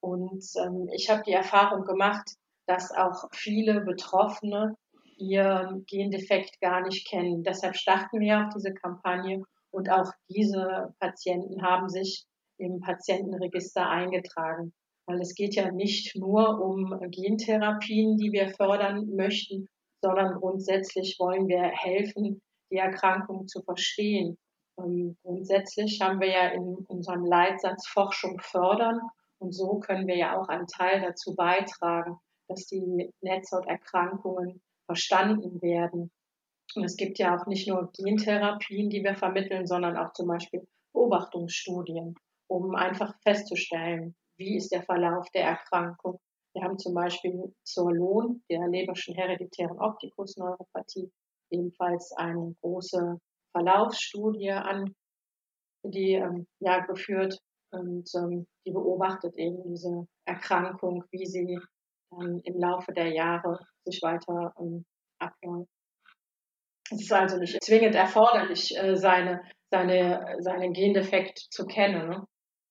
Und 0.00 0.44
ähm, 0.64 0.88
ich 0.92 1.10
habe 1.10 1.22
die 1.26 1.32
Erfahrung 1.32 1.84
gemacht, 1.84 2.28
dass 2.66 2.90
auch 2.92 3.28
viele 3.32 3.80
Betroffene 3.80 4.76
ihren 5.16 5.84
Gendefekt 5.86 6.60
gar 6.60 6.82
nicht 6.82 7.06
kennen. 7.08 7.42
Deshalb 7.42 7.76
starten 7.76 8.20
wir 8.20 8.46
auf 8.46 8.54
diese 8.54 8.74
Kampagne 8.74 9.42
und 9.70 9.90
auch 9.90 10.10
diese 10.28 10.94
Patienten 11.00 11.62
haben 11.62 11.88
sich 11.88 12.24
im 12.58 12.80
Patientenregister 12.80 13.88
eingetragen. 13.88 14.72
Weil 15.06 15.20
es 15.20 15.34
geht 15.34 15.54
ja 15.54 15.70
nicht 15.70 16.16
nur 16.16 16.60
um 16.60 16.98
Gentherapien, 17.10 18.16
die 18.16 18.32
wir 18.32 18.48
fördern 18.48 19.06
möchten, 19.14 19.68
sondern 20.00 20.34
grundsätzlich 20.34 21.16
wollen 21.18 21.48
wir 21.48 21.62
helfen, 21.62 22.40
die 22.70 22.76
Erkrankung 22.76 23.46
zu 23.46 23.62
verstehen. 23.62 24.38
Ähm, 24.78 25.16
grundsätzlich 25.22 26.00
haben 26.00 26.20
wir 26.20 26.28
ja 26.28 26.48
in 26.48 26.76
unserem 26.88 27.24
Leitsatz 27.24 27.86
Forschung 27.86 28.40
fördern 28.40 29.00
und 29.38 29.52
so 29.52 29.78
können 29.78 30.06
wir 30.06 30.16
ja 30.16 30.40
auch 30.40 30.48
einen 30.48 30.66
Teil 30.66 31.00
dazu 31.00 31.34
beitragen, 31.34 32.18
dass 32.48 32.66
die 32.66 33.12
Netzhauterkrankungen 33.20 34.62
verstanden 34.86 35.60
werden. 35.62 36.10
Und 36.74 36.84
es 36.84 36.96
gibt 36.96 37.18
ja 37.18 37.36
auch 37.36 37.46
nicht 37.46 37.68
nur 37.68 37.90
Gentherapien, 37.92 38.90
die 38.90 39.04
wir 39.04 39.14
vermitteln, 39.14 39.66
sondern 39.66 39.96
auch 39.96 40.12
zum 40.12 40.28
Beispiel 40.28 40.66
Beobachtungsstudien, 40.92 42.14
um 42.48 42.74
einfach 42.74 43.14
festzustellen, 43.22 44.14
wie 44.36 44.56
ist 44.56 44.72
der 44.72 44.82
Verlauf 44.82 45.28
der 45.30 45.44
Erkrankung. 45.44 46.18
Wir 46.54 46.62
haben 46.62 46.78
zum 46.78 46.94
Beispiel 46.94 47.54
zur 47.64 47.92
Lohn, 47.92 48.42
der 48.48 48.66
Leberschen 48.68 49.14
hereditären 49.14 49.78
Optikusneuropathie, 49.78 51.10
ebenfalls 51.50 52.12
eine 52.12 52.54
große 52.60 53.20
Verlaufsstudie 53.54 54.50
an, 54.50 54.94
die 55.84 56.14
ähm, 56.14 56.46
ja 56.60 56.80
geführt 56.80 57.38
und 57.70 58.10
ähm, 58.16 58.46
die 58.66 58.72
beobachtet 58.72 59.36
eben 59.36 59.62
diese 59.64 60.06
Erkrankung, 60.24 61.04
wie 61.10 61.26
sie 61.26 61.58
ähm, 62.12 62.40
im 62.44 62.58
Laufe 62.58 62.92
der 62.92 63.12
Jahre 63.12 63.58
sich 63.84 64.00
weiter 64.02 64.52
ähm, 64.58 64.84
abläuft. 65.18 65.70
Es 66.90 67.00
ist 67.00 67.12
also 67.12 67.38
nicht 67.38 67.62
zwingend 67.62 67.94
erforderlich, 67.94 68.76
äh, 68.76 68.96
seine, 68.96 69.42
seine, 69.70 70.36
seinen 70.40 70.72
Gendefekt 70.72 71.38
zu 71.50 71.66
kennen. 71.66 72.08
Ne? 72.08 72.24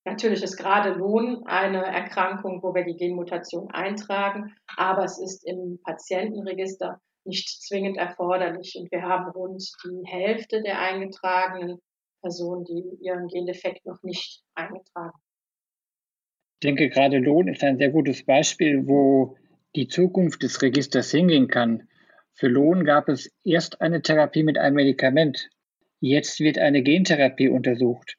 Natürlich 0.05 0.43
ist 0.43 0.57
gerade 0.57 0.93
Lohn 0.93 1.43
eine 1.45 1.83
Erkrankung, 1.83 2.61
wo 2.61 2.75
wir 2.75 2.83
die 2.83 2.97
Genmutation 2.97 3.71
eintragen, 3.71 4.53
aber 4.75 5.03
es 5.03 5.17
ist 5.19 5.45
im 5.45 5.79
Patientenregister 5.83 6.99
nicht 7.25 7.49
zwingend 7.61 7.97
erforderlich. 7.97 8.75
Und 8.77 8.91
wir 8.91 9.03
haben 9.03 9.31
rund 9.31 9.63
die 9.83 10.05
Hälfte 10.05 10.61
der 10.61 10.79
eingetragenen 10.79 11.79
Personen, 12.21 12.65
die 12.65 12.83
ihren 13.01 13.27
Gendefekt 13.27 13.85
noch 13.85 14.01
nicht 14.03 14.43
eingetragen. 14.55 15.17
Ich 16.61 16.65
denke, 16.65 16.89
gerade 16.89 17.17
Lohn 17.17 17.47
ist 17.47 17.63
ein 17.63 17.77
sehr 17.77 17.89
gutes 17.89 18.25
Beispiel, 18.25 18.87
wo 18.87 19.35
die 19.75 19.87
Zukunft 19.87 20.43
des 20.43 20.61
Registers 20.61 21.11
hingehen 21.11 21.47
kann. 21.47 21.89
Für 22.35 22.47
Lohn 22.47 22.85
gab 22.85 23.09
es 23.09 23.29
erst 23.43 23.81
eine 23.81 24.01
Therapie 24.01 24.43
mit 24.43 24.57
einem 24.57 24.75
Medikament. 24.75 25.49
Jetzt 25.99 26.39
wird 26.39 26.57
eine 26.57 26.81
Gentherapie 26.81 27.49
untersucht. 27.49 28.17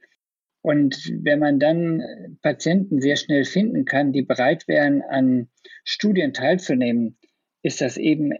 Und 0.61 0.97
wenn 1.23 1.41
man 1.41 1.59
dann 1.59 2.39
Patienten 2.43 3.01
sehr 3.01 3.17
schnell 3.17 3.45
finden 3.45 3.85
kann, 3.85 4.13
die 4.13 4.23
bereit 4.23 4.67
wären, 4.67 5.03
an 5.03 5.49
Studien 5.85 6.33
teilzunehmen, 6.33 7.19
ist 7.63 7.81
das 7.81 7.97
eben 7.97 8.33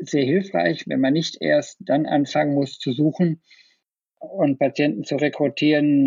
sehr 0.00 0.24
hilfreich, 0.24 0.84
wenn 0.86 1.00
man 1.00 1.12
nicht 1.12 1.38
erst 1.40 1.78
dann 1.80 2.06
anfangen 2.06 2.54
muss 2.54 2.78
zu 2.78 2.92
suchen 2.92 3.42
und 4.18 4.58
Patienten 4.58 5.04
zu 5.04 5.16
rekrutieren, 5.16 6.06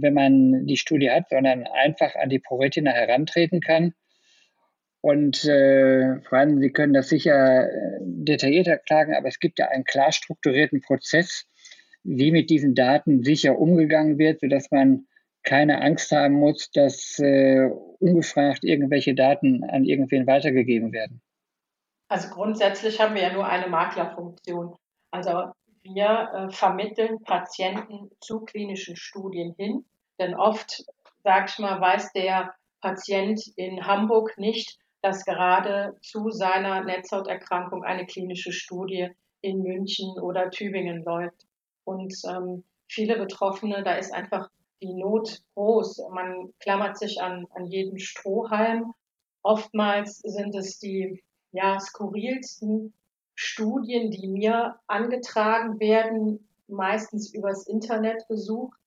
wenn 0.00 0.14
man 0.14 0.66
die 0.66 0.76
Studie 0.76 1.10
hat, 1.10 1.28
sondern 1.30 1.66
einfach 1.66 2.14
an 2.16 2.28
die 2.28 2.38
ProRetina 2.38 2.90
herantreten 2.90 3.60
kann. 3.60 3.94
Und 5.00 5.44
äh, 5.44 6.20
vor 6.22 6.38
allem, 6.38 6.60
Sie 6.60 6.70
können 6.70 6.94
das 6.94 7.10
sicher 7.10 7.68
äh, 7.68 7.98
detaillierter 8.00 8.78
klagen, 8.78 9.14
aber 9.14 9.28
es 9.28 9.38
gibt 9.38 9.58
ja 9.58 9.68
einen 9.68 9.84
klar 9.84 10.12
strukturierten 10.12 10.80
Prozess, 10.80 11.44
wie 12.04 12.30
mit 12.30 12.48
diesen 12.48 12.74
Daten 12.74 13.22
sicher 13.22 13.58
umgegangen 13.58 14.18
wird, 14.18 14.40
sodass 14.40 14.70
man 14.70 15.06
keine 15.42 15.82
Angst 15.82 16.10
haben 16.10 16.34
muss, 16.34 16.70
dass 16.70 17.18
äh, 17.18 17.68
ungefragt 17.98 18.64
irgendwelche 18.64 19.14
Daten 19.14 19.62
an 19.64 19.84
irgendwen 19.84 20.26
weitergegeben 20.26 20.92
werden. 20.92 21.20
Also 22.14 22.28
grundsätzlich 22.28 23.00
haben 23.00 23.16
wir 23.16 23.22
ja 23.22 23.32
nur 23.32 23.44
eine 23.44 23.66
Maklerfunktion. 23.66 24.76
Also 25.10 25.50
wir 25.82 26.30
äh, 26.32 26.48
vermitteln 26.48 27.20
Patienten 27.24 28.08
zu 28.20 28.44
klinischen 28.44 28.94
Studien 28.94 29.52
hin, 29.58 29.84
denn 30.20 30.36
oft, 30.36 30.84
sag 31.24 31.50
ich 31.50 31.58
mal, 31.58 31.80
weiß 31.80 32.12
der 32.12 32.54
Patient 32.80 33.42
in 33.56 33.84
Hamburg 33.84 34.38
nicht, 34.38 34.78
dass 35.02 35.24
gerade 35.24 35.96
zu 36.02 36.30
seiner 36.30 36.84
Netzhauterkrankung 36.84 37.82
eine 37.82 38.06
klinische 38.06 38.52
Studie 38.52 39.10
in 39.40 39.64
München 39.64 40.16
oder 40.20 40.50
Tübingen 40.50 41.02
läuft. 41.02 41.48
Und 41.82 42.14
ähm, 42.28 42.62
viele 42.86 43.18
Betroffene, 43.18 43.82
da 43.82 43.94
ist 43.94 44.14
einfach 44.14 44.50
die 44.80 44.94
Not 44.94 45.40
groß. 45.56 46.06
Man 46.12 46.54
klammert 46.60 46.96
sich 46.96 47.20
an, 47.20 47.48
an 47.56 47.66
jeden 47.66 47.98
Strohhalm. 47.98 48.94
Oftmals 49.42 50.18
sind 50.18 50.54
es 50.54 50.78
die 50.78 51.20
ja, 51.54 51.78
skurrilsten 51.80 52.92
Studien, 53.34 54.10
die 54.10 54.28
mir 54.28 54.76
angetragen 54.86 55.80
werden, 55.80 56.46
meistens 56.68 57.32
übers 57.32 57.66
Internet 57.66 58.26
besucht 58.28 58.78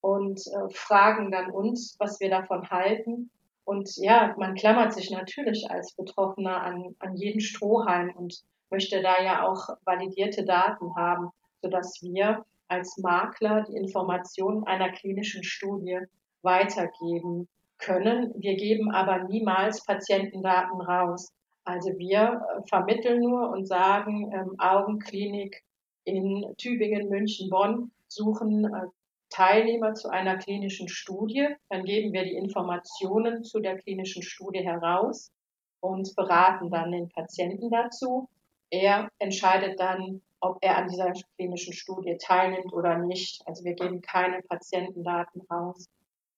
und 0.00 0.40
äh, 0.46 0.72
fragen 0.72 1.30
dann 1.30 1.50
uns, 1.50 1.96
was 1.98 2.20
wir 2.20 2.30
davon 2.30 2.70
halten. 2.70 3.30
Und 3.64 3.96
ja, 3.96 4.34
man 4.38 4.54
klammert 4.54 4.92
sich 4.92 5.10
natürlich 5.10 5.70
als 5.70 5.92
Betroffener 5.94 6.62
an, 6.62 6.94
an 6.98 7.16
jeden 7.16 7.40
Strohhalm 7.40 8.10
und 8.14 8.42
möchte 8.70 9.02
da 9.02 9.22
ja 9.22 9.46
auch 9.46 9.68
validierte 9.84 10.44
Daten 10.44 10.94
haben, 10.96 11.30
sodass 11.62 12.00
wir 12.02 12.44
als 12.68 12.98
Makler 12.98 13.62
die 13.62 13.76
Informationen 13.76 14.64
einer 14.64 14.90
klinischen 14.90 15.44
Studie 15.44 16.00
weitergeben 16.42 17.48
können. 17.78 18.34
Wir 18.36 18.56
geben 18.56 18.90
aber 18.90 19.24
niemals 19.24 19.84
Patientendaten 19.84 20.80
raus. 20.80 21.32
Also 21.64 21.90
wir 21.98 22.42
äh, 22.56 22.68
vermitteln 22.68 23.20
nur 23.20 23.50
und 23.50 23.66
sagen, 23.66 24.30
ähm, 24.32 24.54
Augenklinik 24.58 25.62
in 26.04 26.54
Tübingen, 26.58 27.08
München, 27.08 27.48
Bonn 27.48 27.90
suchen 28.06 28.64
äh, 28.66 28.86
Teilnehmer 29.30 29.94
zu 29.94 30.10
einer 30.10 30.36
klinischen 30.36 30.88
Studie. 30.88 31.48
Dann 31.70 31.84
geben 31.84 32.12
wir 32.12 32.24
die 32.24 32.34
Informationen 32.34 33.44
zu 33.44 33.60
der 33.60 33.78
klinischen 33.78 34.22
Studie 34.22 34.60
heraus 34.60 35.32
und 35.80 36.14
beraten 36.14 36.70
dann 36.70 36.92
den 36.92 37.08
Patienten 37.08 37.70
dazu. 37.70 38.28
Er 38.70 39.08
entscheidet 39.18 39.80
dann, 39.80 40.20
ob 40.40 40.58
er 40.60 40.76
an 40.76 40.88
dieser 40.88 41.12
klinischen 41.36 41.72
Studie 41.72 42.16
teilnimmt 42.18 42.72
oder 42.72 42.98
nicht. 42.98 43.42
Also 43.46 43.64
wir 43.64 43.74
geben 43.74 44.02
keine 44.02 44.42
Patientendaten 44.42 45.42
raus. 45.50 45.86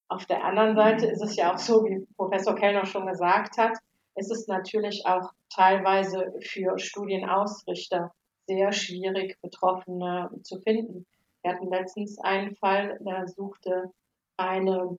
Auf 0.09 0.25
der 0.27 0.45
anderen 0.45 0.77
Seite 0.77 1.07
ist 1.07 1.23
es 1.23 1.37
ja 1.37 1.53
auch 1.53 1.59
so, 1.59 1.85
wie 1.85 2.07
Professor 2.17 2.55
Kellner 2.55 2.87
schon 2.87 3.07
gesagt 3.07 3.59
hat, 3.59 3.77
ist 4.17 4.31
es 4.31 4.47
natürlich 4.49 5.07
auch 5.07 5.31
teilweise 5.51 6.33
für 6.41 6.79
Studienausrichter 6.79 8.13
sehr 8.47 8.73
schwierig, 8.73 9.37
Betroffene 9.43 10.31
zu 10.43 10.61
finden. 10.61 11.07
Wir 11.43 11.53
hatten 11.53 11.71
letztens 11.71 12.19
einen 12.19 12.57
Fall, 12.57 12.99
da 13.05 13.27
suchte 13.27 13.93
eine, 14.37 14.97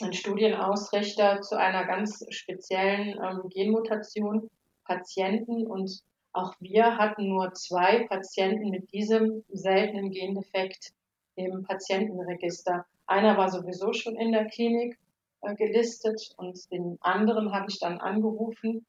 ein 0.00 0.12
Studienausrichter 0.12 1.40
zu 1.40 1.58
einer 1.58 1.84
ganz 1.84 2.24
speziellen 2.30 3.18
ähm, 3.22 3.48
Genmutation 3.48 4.48
Patienten 4.84 5.66
und 5.66 6.00
auch 6.32 6.54
wir 6.60 6.96
hatten 6.96 7.28
nur 7.28 7.52
zwei 7.54 8.06
Patienten 8.06 8.70
mit 8.70 8.92
diesem 8.92 9.44
seltenen 9.48 10.10
Gendefekt 10.10 10.92
im 11.34 11.64
Patientenregister. 11.64 12.86
Einer 13.06 13.36
war 13.36 13.50
sowieso 13.50 13.92
schon 13.92 14.16
in 14.16 14.32
der 14.32 14.46
Klinik 14.46 14.98
äh, 15.42 15.54
gelistet 15.54 16.34
und 16.36 16.70
den 16.70 16.98
anderen 17.00 17.52
habe 17.52 17.66
ich 17.68 17.78
dann 17.78 17.98
angerufen. 17.98 18.84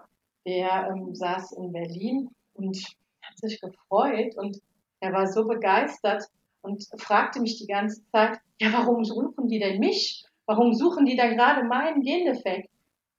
Der 0.45 0.89
ähm, 0.89 1.13
saß 1.13 1.53
in 1.53 1.71
Berlin 1.71 2.29
und 2.55 2.77
hat 3.21 3.37
sich 3.37 3.61
gefreut 3.61 4.35
und 4.37 4.59
er 4.99 5.13
war 5.13 5.27
so 5.27 5.47
begeistert 5.47 6.23
und 6.61 6.87
fragte 6.97 7.41
mich 7.41 7.57
die 7.57 7.67
ganze 7.67 8.03
Zeit, 8.11 8.39
ja, 8.59 8.71
warum 8.73 9.03
suchen 9.03 9.47
die 9.47 9.59
denn 9.59 9.79
mich? 9.79 10.25
Warum 10.45 10.73
suchen 10.73 11.05
die 11.05 11.15
denn 11.15 11.37
gerade 11.37 11.63
meinen 11.63 12.01
Gendefekt? 12.01 12.69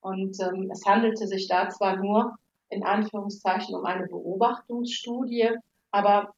Und 0.00 0.36
ähm, 0.40 0.70
es 0.72 0.84
handelte 0.84 1.26
sich 1.26 1.48
da 1.48 1.68
zwar 1.68 1.96
nur 1.96 2.36
in 2.68 2.82
Anführungszeichen 2.82 3.74
um 3.74 3.84
eine 3.84 4.06
Beobachtungsstudie. 4.06 5.50
Aber 5.90 6.34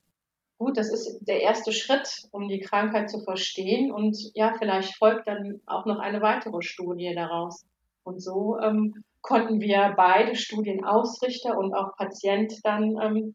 gut, 0.64 0.78
das 0.78 0.90
ist 0.90 1.18
der 1.28 1.42
erste 1.42 1.72
Schritt, 1.72 2.26
um 2.30 2.48
die 2.48 2.60
Krankheit 2.60 3.10
zu 3.10 3.20
verstehen. 3.20 3.92
Und 3.92 4.16
ja, 4.34 4.54
vielleicht 4.58 4.96
folgt 4.96 5.28
dann 5.28 5.60
auch 5.66 5.84
noch 5.84 5.98
eine 5.98 6.22
weitere 6.22 6.62
Studie 6.62 7.12
daraus. 7.14 7.66
Und 8.02 8.22
so 8.22 8.58
ähm, 8.60 9.04
konnten 9.20 9.60
wir 9.60 9.92
beide 9.96 10.34
Studienausrichter 10.34 11.56
und 11.58 11.74
auch 11.74 11.96
Patient 11.96 12.54
dann 12.64 12.96
ähm, 13.02 13.34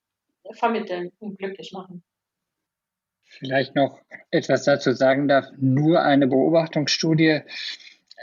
vermitteln 0.54 1.12
und 1.20 1.38
glücklich 1.38 1.72
machen. 1.72 2.04
Vielleicht 3.24 3.76
noch 3.76 4.00
etwas 4.32 4.63
dazu 4.63 4.94
sagen 4.94 5.28
darf. 5.28 5.46
Nur 5.58 6.02
eine 6.02 6.26
Beobachtungsstudie, 6.26 7.42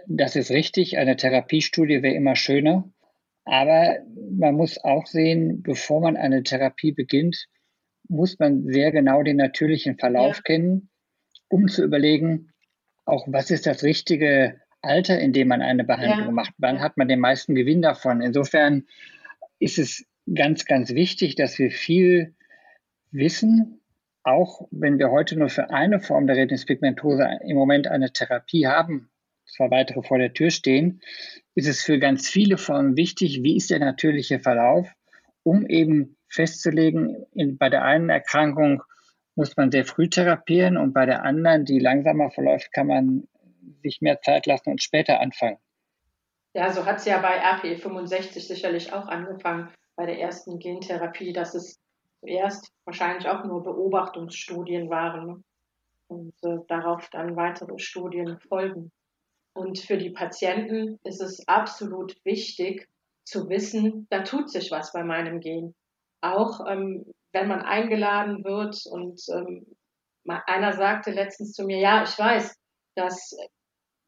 das 0.09 0.35
ist 0.35 0.51
richtig. 0.51 0.99
Eine 0.99 1.17
Therapiestudie 1.17 2.03
wäre 2.03 2.15
immer 2.15 2.35
schöner. 2.35 2.91
Aber 3.45 3.99
man 4.33 4.57
muss 4.57 4.83
auch 4.83 5.07
sehen, 5.07 5.63
bevor 5.63 6.01
man 6.01 6.17
eine 6.17 6.43
Therapie 6.43 6.91
beginnt, 6.91 7.47
muss 8.09 8.39
man 8.39 8.67
sehr 8.67 8.93
genau 8.93 9.23
den 9.23 9.37
natürlichen 9.37 9.99
Verlauf 9.99 10.37
ja. 10.37 10.43
kennen, 10.43 10.91
um 11.49 11.69
zu 11.69 11.85
überlegen, 11.85 12.53
auch 13.05 13.27
was 13.29 13.51
ist 13.51 13.67
das 13.67 13.83
richtige 13.83 14.61
Alter, 14.83 15.19
in 15.19 15.33
dem 15.33 15.49
man 15.49 15.63
eine 15.63 15.85
Behandlung 15.85 16.27
ja. 16.27 16.33
macht. 16.33 16.53
Wann 16.59 16.81
hat 16.81 16.97
man 16.97 17.09
den 17.09 17.21
meisten 17.21 17.55
Gewinn 17.55 17.83
davon? 17.83 18.21
Insofern 18.21 18.85
ist 19.59 19.79
es 19.79 20.05
ganz, 20.33 20.65
ganz 20.65 20.91
wichtig, 20.95 21.37
dass 21.37 21.59
wir 21.59 21.71
viel 21.71 22.35
wissen, 23.11 23.81
auch 24.23 24.67
wenn 24.71 24.99
wir 24.99 25.11
heute 25.11 25.39
nur 25.39 25.49
für 25.49 25.71
eine 25.71 26.01
Form 26.01 26.27
der 26.27 26.37
Retinispigmentose 26.37 27.39
im 27.47 27.57
Moment 27.57 27.87
eine 27.87 28.13
Therapie 28.13 28.67
haben, 28.67 29.09
zwei 29.47 29.71
weitere 29.71 30.03
vor 30.03 30.19
der 30.19 30.33
Tür 30.33 30.51
stehen, 30.51 31.01
ist 31.55 31.69
es 31.69 31.83
für 31.83 31.99
ganz 31.99 32.29
viele 32.29 32.59
Formen 32.59 32.97
wichtig, 32.97 33.43
wie 33.43 33.57
ist 33.57 33.71
der 33.71 33.79
natürliche 33.79 34.41
Verlauf, 34.41 34.91
um 35.45 35.67
eben 35.67 36.16
festzulegen, 36.29 37.27
in, 37.33 37.59
bei 37.59 37.69
der 37.69 37.85
einen 37.85 38.11
Erkrankung 38.11 38.83
muss 39.35 39.57
man 39.57 39.71
sehr 39.71 39.85
früh 39.85 40.09
therapieren 40.09 40.77
und 40.77 40.93
bei 40.93 41.07
der 41.07 41.23
anderen, 41.23 41.65
die 41.65 41.79
langsamer 41.79 42.31
verläuft, 42.31 42.73
kann 42.73 42.87
man 42.87 43.29
sich 43.83 44.01
mehr 44.01 44.21
Zeit 44.23 44.47
lassen 44.47 44.71
und 44.71 44.83
später 44.83 45.21
anfangen. 45.21 45.59
Ja, 46.55 46.73
so 46.73 46.87
hat 46.87 46.99
es 46.99 47.05
ja 47.05 47.19
bei 47.19 47.43
RPE65 47.43 48.41
sicherlich 48.41 48.93
auch 48.93 49.09
angefangen, 49.09 49.69
bei 49.95 50.07
der 50.07 50.19
ersten 50.19 50.59
Gentherapie, 50.59 51.33
dass 51.33 51.55
es 51.55 51.79
zuerst 52.21 52.73
wahrscheinlich 52.87 53.29
auch 53.29 53.45
nur 53.45 53.63
Beobachtungsstudien 53.63 54.89
waren 54.89 55.27
ne? 55.27 55.43
und 56.09 56.35
äh, 56.43 56.59
darauf 56.69 57.09
dann 57.11 57.37
weitere 57.37 57.79
Studien 57.79 58.39
folgen. 58.49 58.91
Und 59.55 59.79
für 59.79 59.99
die 59.99 60.11
Patienten 60.11 60.99
ist 61.05 61.21
es 61.21 61.47
absolut 61.47 62.17
wichtig 62.25 62.89
zu 63.25 63.49
wissen, 63.49 64.07
da 64.11 64.23
tut 64.23 64.51
sich 64.51 64.71
was 64.71 64.93
bei 64.93 65.03
meinem 65.03 65.41
Gen. 65.41 65.75
Auch 66.35 66.67
ähm, 66.67 67.07
wenn 67.33 67.49
man 67.49 67.63
eingeladen 67.63 68.45
wird 68.45 68.85
und 68.87 69.21
ähm, 69.33 69.67
einer 70.25 70.73
sagte 70.73 71.13
letztens 71.13 71.53
zu 71.53 71.65
mir, 71.65 71.79
ja, 71.79 72.03
ich 72.03 72.19
weiß, 72.19 72.55
dass 72.97 73.37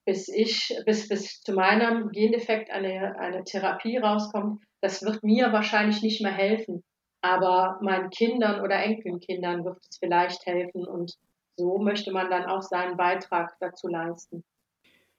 bis 0.09 0.29
ich, 0.29 0.75
bis, 0.87 1.07
bis 1.07 1.43
zu 1.43 1.53
meinem 1.53 2.09
Gendefekt 2.09 2.71
eine, 2.71 3.19
eine 3.19 3.45
Therapie 3.45 3.99
rauskommt, 3.99 4.63
das 4.81 5.03
wird 5.03 5.23
mir 5.23 5.53
wahrscheinlich 5.53 6.01
nicht 6.01 6.23
mehr 6.23 6.33
helfen. 6.33 6.83
Aber 7.21 7.79
meinen 7.83 8.09
Kindern 8.09 8.63
oder 8.63 8.77
Enkelkindern 8.77 9.67
wird 9.67 9.77
es 9.91 9.99
vielleicht 9.99 10.47
helfen 10.47 10.87
und 10.87 11.19
so 11.57 11.79
möchte 11.79 12.11
man 12.11 12.31
dann 12.31 12.47
auch 12.47 12.63
seinen 12.63 12.97
Beitrag 12.97 13.55
dazu 13.61 13.89
leisten. 13.89 14.45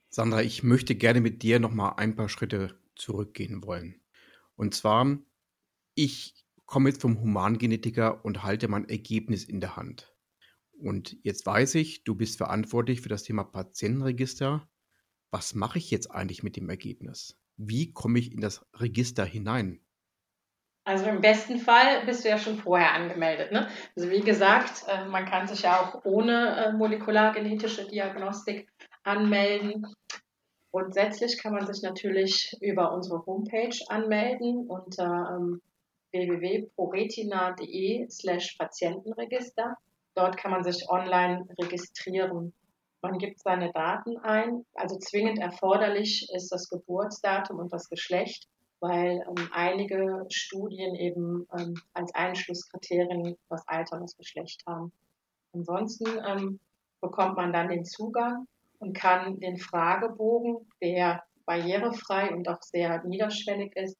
Sandra, 0.09 0.41
ich 0.41 0.63
möchte 0.63 0.95
gerne 0.95 1.21
mit 1.21 1.43
dir 1.43 1.59
noch 1.59 1.71
mal 1.71 1.93
ein 1.97 2.15
paar 2.15 2.29
Schritte 2.29 2.75
zurückgehen 2.95 3.63
wollen. 3.63 4.01
Und 4.55 4.73
zwar, 4.73 5.19
ich 5.93 6.33
komme 6.69 6.89
jetzt 6.89 7.01
vom 7.01 7.19
Humangenetiker 7.19 8.23
und 8.23 8.43
halte 8.43 8.67
mein 8.67 8.87
Ergebnis 8.87 9.43
in 9.43 9.59
der 9.59 9.75
Hand. 9.75 10.13
Und 10.79 11.17
jetzt 11.23 11.45
weiß 11.45 11.75
ich, 11.75 12.03
du 12.03 12.13
bist 12.13 12.37
verantwortlich 12.37 13.01
für 13.01 13.09
das 13.09 13.23
Thema 13.23 13.43
Patientenregister. 13.43 14.69
Was 15.31 15.55
mache 15.55 15.79
ich 15.79 15.89
jetzt 15.89 16.11
eigentlich 16.11 16.43
mit 16.43 16.55
dem 16.55 16.69
Ergebnis? 16.69 17.39
Wie 17.57 17.91
komme 17.91 18.19
ich 18.19 18.31
in 18.31 18.39
das 18.39 18.65
Register 18.75 19.25
hinein? 19.25 19.81
Also 20.85 21.05
im 21.05 21.21
besten 21.21 21.57
Fall 21.57 22.05
bist 22.05 22.23
du 22.23 22.29
ja 22.29 22.37
schon 22.37 22.57
vorher 22.57 22.93
angemeldet. 22.93 23.51
Ne? 23.51 23.67
Also 23.95 24.11
wie 24.11 24.21
gesagt, 24.21 24.85
äh, 24.87 25.05
man 25.05 25.25
kann 25.25 25.47
sich 25.47 25.63
ja 25.63 25.81
auch 25.81 26.05
ohne 26.05 26.65
äh, 26.65 26.71
molekulargenetische 26.71 27.87
Diagnostik 27.87 28.69
anmelden. 29.03 29.87
Grundsätzlich 30.71 31.41
kann 31.41 31.53
man 31.53 31.65
sich 31.65 31.81
natürlich 31.81 32.55
über 32.61 32.93
unsere 32.93 33.25
Homepage 33.25 33.75
anmelden 33.89 34.67
unter 34.67 35.35
ähm, 35.35 35.61
www.proretina.de 36.11 38.09
slash 38.09 38.57
Patientenregister. 38.57 39.77
Dort 40.15 40.37
kann 40.37 40.51
man 40.51 40.63
sich 40.63 40.89
online 40.89 41.47
registrieren. 41.61 42.53
Man 43.01 43.17
gibt 43.17 43.39
seine 43.39 43.71
Daten 43.71 44.17
ein. 44.17 44.65
Also 44.73 44.97
zwingend 44.97 45.39
erforderlich 45.39 46.27
ist 46.33 46.51
das 46.51 46.69
Geburtsdatum 46.69 47.59
und 47.59 47.71
das 47.71 47.87
Geschlecht, 47.89 48.47
weil 48.81 49.23
ähm, 49.27 49.49
einige 49.51 50.25
Studien 50.29 50.95
eben 50.95 51.47
ähm, 51.57 51.75
als 51.93 52.13
Einschlusskriterien 52.13 53.37
das 53.49 53.65
Alter 53.67 53.95
und 53.97 54.03
das 54.03 54.17
Geschlecht 54.17 54.63
haben. 54.67 54.91
Ansonsten 55.53 56.05
ähm, 56.27 56.59
bekommt 57.01 57.37
man 57.37 57.53
dann 57.53 57.69
den 57.69 57.85
Zugang 57.85 58.45
und 58.79 58.93
kann 58.93 59.39
den 59.39 59.57
Fragebogen, 59.57 60.67
der 60.81 61.23
barrierefrei 61.45 62.31
und 62.31 62.47
auch 62.47 62.61
sehr 62.61 63.03
niederschwellig 63.03 63.75
ist, 63.75 63.97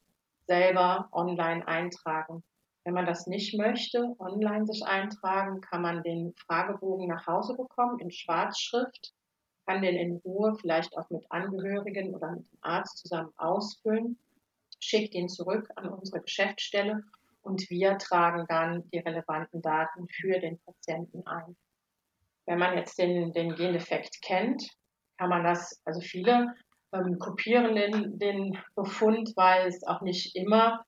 selber 0.49 1.07
online 1.12 1.65
eintragen. 1.67 2.43
Wenn 2.83 2.95
man 2.95 3.05
das 3.05 3.27
nicht 3.27 3.55
möchte, 3.55 4.15
online 4.17 4.65
sich 4.65 4.83
eintragen, 4.83 5.62
kann 5.62 5.83
man 5.83 6.01
den 6.01 6.33
Fragebogen 6.47 7.07
nach 7.07 7.27
Hause 7.27 7.55
bekommen 7.55 7.99
in 7.99 8.12
Schwarzschrift, 8.12 9.13
kann 9.67 9.83
den 9.83 9.95
in 9.95 10.15
Ruhe 10.25 10.55
vielleicht 10.59 10.97
auch 10.97 11.07
mit 11.12 11.23
Angehörigen 11.29 12.15
oder 12.15 12.31
mit 12.31 12.51
dem 12.51 12.57
Arzt 12.62 12.97
zusammen 12.97 13.31
ausfüllen, 13.38 14.17
schickt 14.79 15.13
ihn 15.13 15.29
zurück 15.29 15.69
an 15.75 15.89
unsere 15.89 16.21
Geschäftsstelle 16.21 17.03
und 17.43 17.69
wir 17.69 17.99
tragen 17.99 18.45
dann 18.49 18.89
die 18.89 18.99
relevanten 18.99 19.62
Daten 19.62 20.07
für 20.09 20.39
den 20.39 20.59
Patienten 20.62 21.27
ein. 21.27 21.55
Wenn 22.47 22.57
man 22.57 22.75
jetzt 22.75 22.97
den, 22.97 23.33
den 23.33 23.53
Gendefekt 23.53 24.23
kennt, 24.23 24.67
kann 25.19 25.29
man 25.29 25.43
das, 25.43 25.79
also 25.85 26.01
viele 26.01 26.55
ähm, 26.93 27.19
kopieren 27.19 27.75
den, 27.75 28.19
den 28.19 28.58
Befund, 28.75 29.34
weil 29.36 29.67
es 29.67 29.84
auch 29.84 30.02
nicht 30.02 30.36
immer 30.36 30.86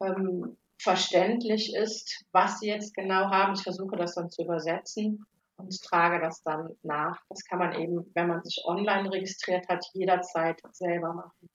ähm, 0.00 0.56
verständlich 0.78 1.74
ist, 1.74 2.24
was 2.32 2.60
sie 2.60 2.68
jetzt 2.68 2.94
genau 2.94 3.30
haben. 3.30 3.54
Ich 3.54 3.62
versuche 3.62 3.96
das 3.96 4.14
dann 4.14 4.30
zu 4.30 4.42
übersetzen 4.42 5.24
und 5.56 5.82
trage 5.82 6.20
das 6.20 6.42
dann 6.42 6.70
nach. 6.82 7.22
Das 7.28 7.44
kann 7.44 7.58
man 7.58 7.74
eben, 7.74 8.10
wenn 8.14 8.28
man 8.28 8.42
sich 8.42 8.62
online 8.64 9.10
registriert 9.10 9.68
hat, 9.68 9.84
jederzeit 9.92 10.60
selber 10.72 11.14
machen. 11.14 11.48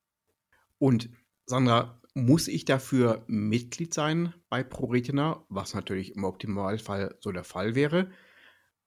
Und 0.79 1.09
Sandra, 1.45 1.99
muss 2.13 2.47
ich 2.47 2.65
dafür 2.65 3.23
Mitglied 3.27 3.93
sein 3.93 4.33
bei 4.49 4.63
ProRetina, 4.63 5.43
was 5.49 5.75
natürlich 5.75 6.15
im 6.15 6.23
Optimalfall 6.23 7.15
so 7.19 7.31
der 7.31 7.43
Fall 7.43 7.75
wäre? 7.75 8.11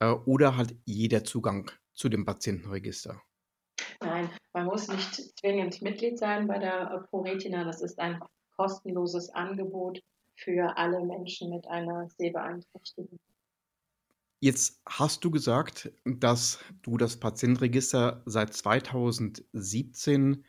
Äh, 0.00 0.10
oder 0.10 0.56
hat 0.56 0.74
jeder 0.84 1.22
Zugang 1.24 1.70
zu 1.92 2.08
dem 2.08 2.24
Patientenregister? 2.24 3.22
Nein, 4.00 4.30
muss 4.70 4.88
nicht 4.88 5.38
zwingend 5.38 5.82
Mitglied 5.82 6.18
sein 6.18 6.46
bei 6.46 6.58
der 6.58 7.06
ProRetina. 7.10 7.64
Das 7.64 7.82
ist 7.82 7.98
ein 7.98 8.20
kostenloses 8.56 9.30
Angebot 9.30 10.00
für 10.36 10.76
alle 10.76 11.04
Menschen 11.04 11.50
mit 11.50 11.66
einer 11.66 12.08
Sehbeeinträchtigung. 12.16 13.18
Jetzt 14.38 14.80
hast 14.86 15.24
du 15.24 15.30
gesagt, 15.30 15.92
dass 16.04 16.60
du 16.82 16.96
das 16.96 17.18
Patientenregister 17.18 18.22
seit 18.24 18.54
2017 18.54 20.44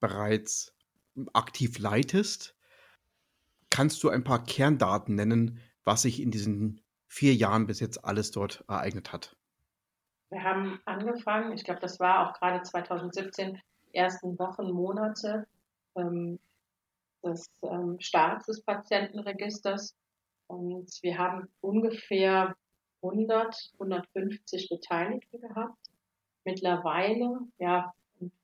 bereits 0.00 0.74
aktiv 1.34 1.78
leitest. 1.78 2.56
Kannst 3.70 4.02
du 4.02 4.08
ein 4.08 4.24
paar 4.24 4.44
Kerndaten 4.44 5.14
nennen, 5.14 5.60
was 5.84 6.02
sich 6.02 6.20
in 6.20 6.30
diesen 6.32 6.80
vier 7.06 7.34
Jahren 7.34 7.66
bis 7.66 7.80
jetzt 7.80 8.04
alles 8.04 8.32
dort 8.32 8.64
ereignet 8.66 9.12
hat? 9.12 9.37
Wir 10.30 10.42
haben 10.42 10.80
angefangen, 10.84 11.52
ich 11.52 11.64
glaube, 11.64 11.80
das 11.80 11.98
war 12.00 12.28
auch 12.28 12.34
gerade 12.38 12.62
2017, 12.62 13.60
die 13.86 13.94
ersten 13.94 14.38
Wochen, 14.38 14.70
Monate 14.70 15.46
ähm, 15.96 16.38
des 17.24 17.50
ähm, 17.62 17.98
Starts 17.98 18.46
des 18.46 18.62
Patientenregisters. 18.62 19.96
Und 20.46 20.90
wir 21.02 21.16
haben 21.18 21.48
ungefähr 21.60 22.54
100, 23.02 23.72
150 23.74 24.68
Beteiligte 24.68 25.38
gehabt. 25.38 25.78
Mittlerweile, 26.44 27.40
ja, 27.58 27.92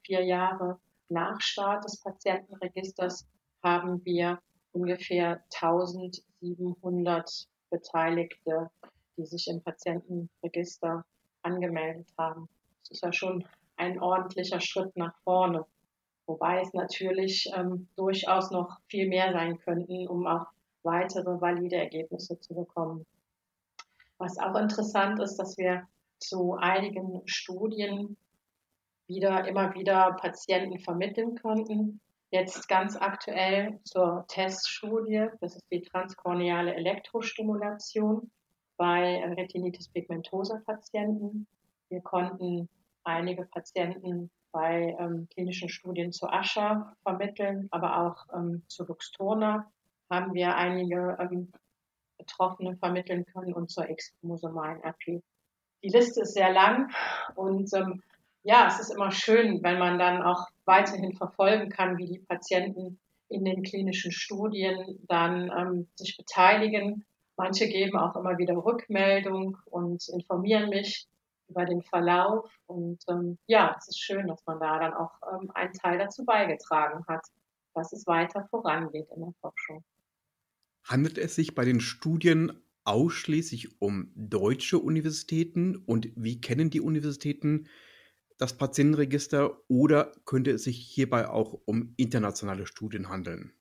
vier 0.03 0.25
Jahre 0.25 0.81
nach 1.09 1.41
Start 1.41 1.85
des 1.85 2.01
Patientenregisters, 2.01 3.27
haben 3.63 4.05
wir 4.05 4.41
ungefähr 4.73 5.43
1700 5.53 7.49
Beteiligte, 7.71 8.71
die 9.17 9.25
sich 9.27 9.49
im 9.49 9.63
Patientenregister 9.63 11.05
angemeldet 11.45 12.09
haben. 12.19 12.49
Das 12.81 12.93
ist 12.93 13.03
ja 13.03 13.13
schon 13.13 13.45
ein 13.77 14.01
ordentlicher 14.01 14.61
Schritt 14.61 14.97
nach 14.97 15.15
vorne. 15.25 15.65
Wobei 16.27 16.61
es 16.61 16.73
natürlich 16.73 17.51
ähm, 17.55 17.89
durchaus 17.97 18.51
noch 18.51 18.79
viel 18.89 19.09
mehr 19.09 19.33
sein 19.33 19.59
könnten, 19.59 20.09
um 20.09 20.27
auch 20.27 20.47
weitere 20.83 21.41
valide 21.41 21.77
Ergebnisse 21.77 22.39
zu 22.41 22.55
bekommen. 22.55 23.07
Was 24.19 24.39
auch 24.39 24.55
interessant 24.57 25.21
ist, 25.21 25.37
dass 25.37 25.59
wir 25.59 25.87
zu 26.19 26.55
einigen 26.55 27.23
Studien 27.27 28.17
wieder, 29.07 29.47
immer 29.47 29.75
wieder 29.75 30.13
Patienten 30.13 30.79
vermitteln 30.79 31.37
konnten. 31.37 32.01
Jetzt 32.31 32.69
ganz 32.69 32.97
aktuell 32.97 33.79
zur 33.85 34.25
Teststudie, 34.29 35.29
das 35.41 35.57
ist 35.57 35.67
die 35.71 35.83
transkorneale 35.83 36.75
Elektrostimulation 36.75 38.31
bei 38.77 39.25
Retinitis 39.37 39.89
pigmentosa 39.89 40.61
Patienten. 40.67 41.47
Wir 41.89 42.01
konnten 42.01 42.69
einige 43.05 43.45
Patienten 43.45 44.31
bei 44.53 44.97
ähm, 44.99 45.29
klinischen 45.33 45.69
Studien 45.69 46.13
zu 46.13 46.29
Ascher 46.29 46.97
vermitteln, 47.03 47.69
aber 47.71 47.99
auch 47.99 48.25
ähm, 48.35 48.63
zu 48.69 48.85
Luxturna 48.85 49.71
haben 50.11 50.33
wir 50.35 50.55
einige 50.57 51.17
ähm, 51.21 51.53
Betroffene 52.19 52.77
vermitteln 52.77 53.27
können 53.27 53.53
und 53.53 53.71
zur 53.71 53.89
extremosomalen 53.89 54.83
RP. 54.83 55.23
Die 55.83 55.89
Liste 55.89 56.23
ist 56.23 56.35
sehr 56.35 56.53
lang 56.53 56.91
und 57.35 57.73
ähm, 57.75 58.03
ja, 58.45 58.69
es 58.69 58.79
ist 58.79 58.91
immer 58.91 59.11
schön, 59.11 59.63
wenn 59.63 59.79
man 59.79 59.99
dann 59.99 60.23
auch 60.23 60.47
weiterhin 60.67 61.17
verfolgen 61.17 61.71
kann, 61.71 61.99
wie 61.99 62.07
die 62.07 62.19
Patienten 62.21 63.01
in 63.29 63.45
den 63.45 63.63
klinischen 63.63 64.13
Studien 64.13 65.01
dann 65.09 65.51
ähm, 65.51 65.89
sich 65.97 66.17
beteiligen 66.17 67.05
Manche 67.37 67.69
geben 67.69 67.99
auch 67.99 68.17
immer 68.17 68.39
wieder 68.39 68.57
Rückmeldung 68.57 69.59
und 69.67 70.09
informieren 70.09 70.71
mich 70.71 71.09
über 71.49 71.65
den 71.65 71.83
Verlauf. 71.83 72.51
Und 72.67 73.03
ähm, 73.09 73.39
ja, 73.47 73.75
es 73.79 73.89
ist 73.89 74.01
schön, 74.01 74.29
dass 74.29 74.45
man 74.47 74.61
da 74.61 74.79
dann 74.79 74.95
auch 74.95 75.13
ähm, 75.33 75.51
einen 75.55 75.73
Teil 75.73 75.99
dazu 75.99 76.25
beigetragen 76.25 77.05
hat, 77.09 77.27
dass 77.75 77.93
es 77.93 78.07
weiter 78.07 78.47
vorangeht 78.51 79.09
in 79.15 79.21
der 79.21 79.33
Forschung. 79.41 79.85
Handelt 80.85 81.19
es 81.19 81.35
sich 81.35 81.55
bei 81.55 81.65
den 81.65 81.81
Studien 81.81 82.63
ausschließlich 82.85 83.81
um 83.81 84.13
deutsche 84.15 84.79
Universitäten 84.79 85.77
und 85.77 86.11
wie 86.17 86.41
kennen 86.41 86.71
die 86.71 86.83
Universitäten 86.83 87.69
das 88.37 88.57
Patientenregister 88.57 89.59
oder 89.69 90.13
könnte 90.25 90.51
es 90.51 90.65
sich 90.65 90.79
hierbei 90.79 91.29
auch 91.29 91.55
um 91.65 91.95
internationale 91.97 92.67
Studien 92.67 93.09
handeln? 93.09 93.53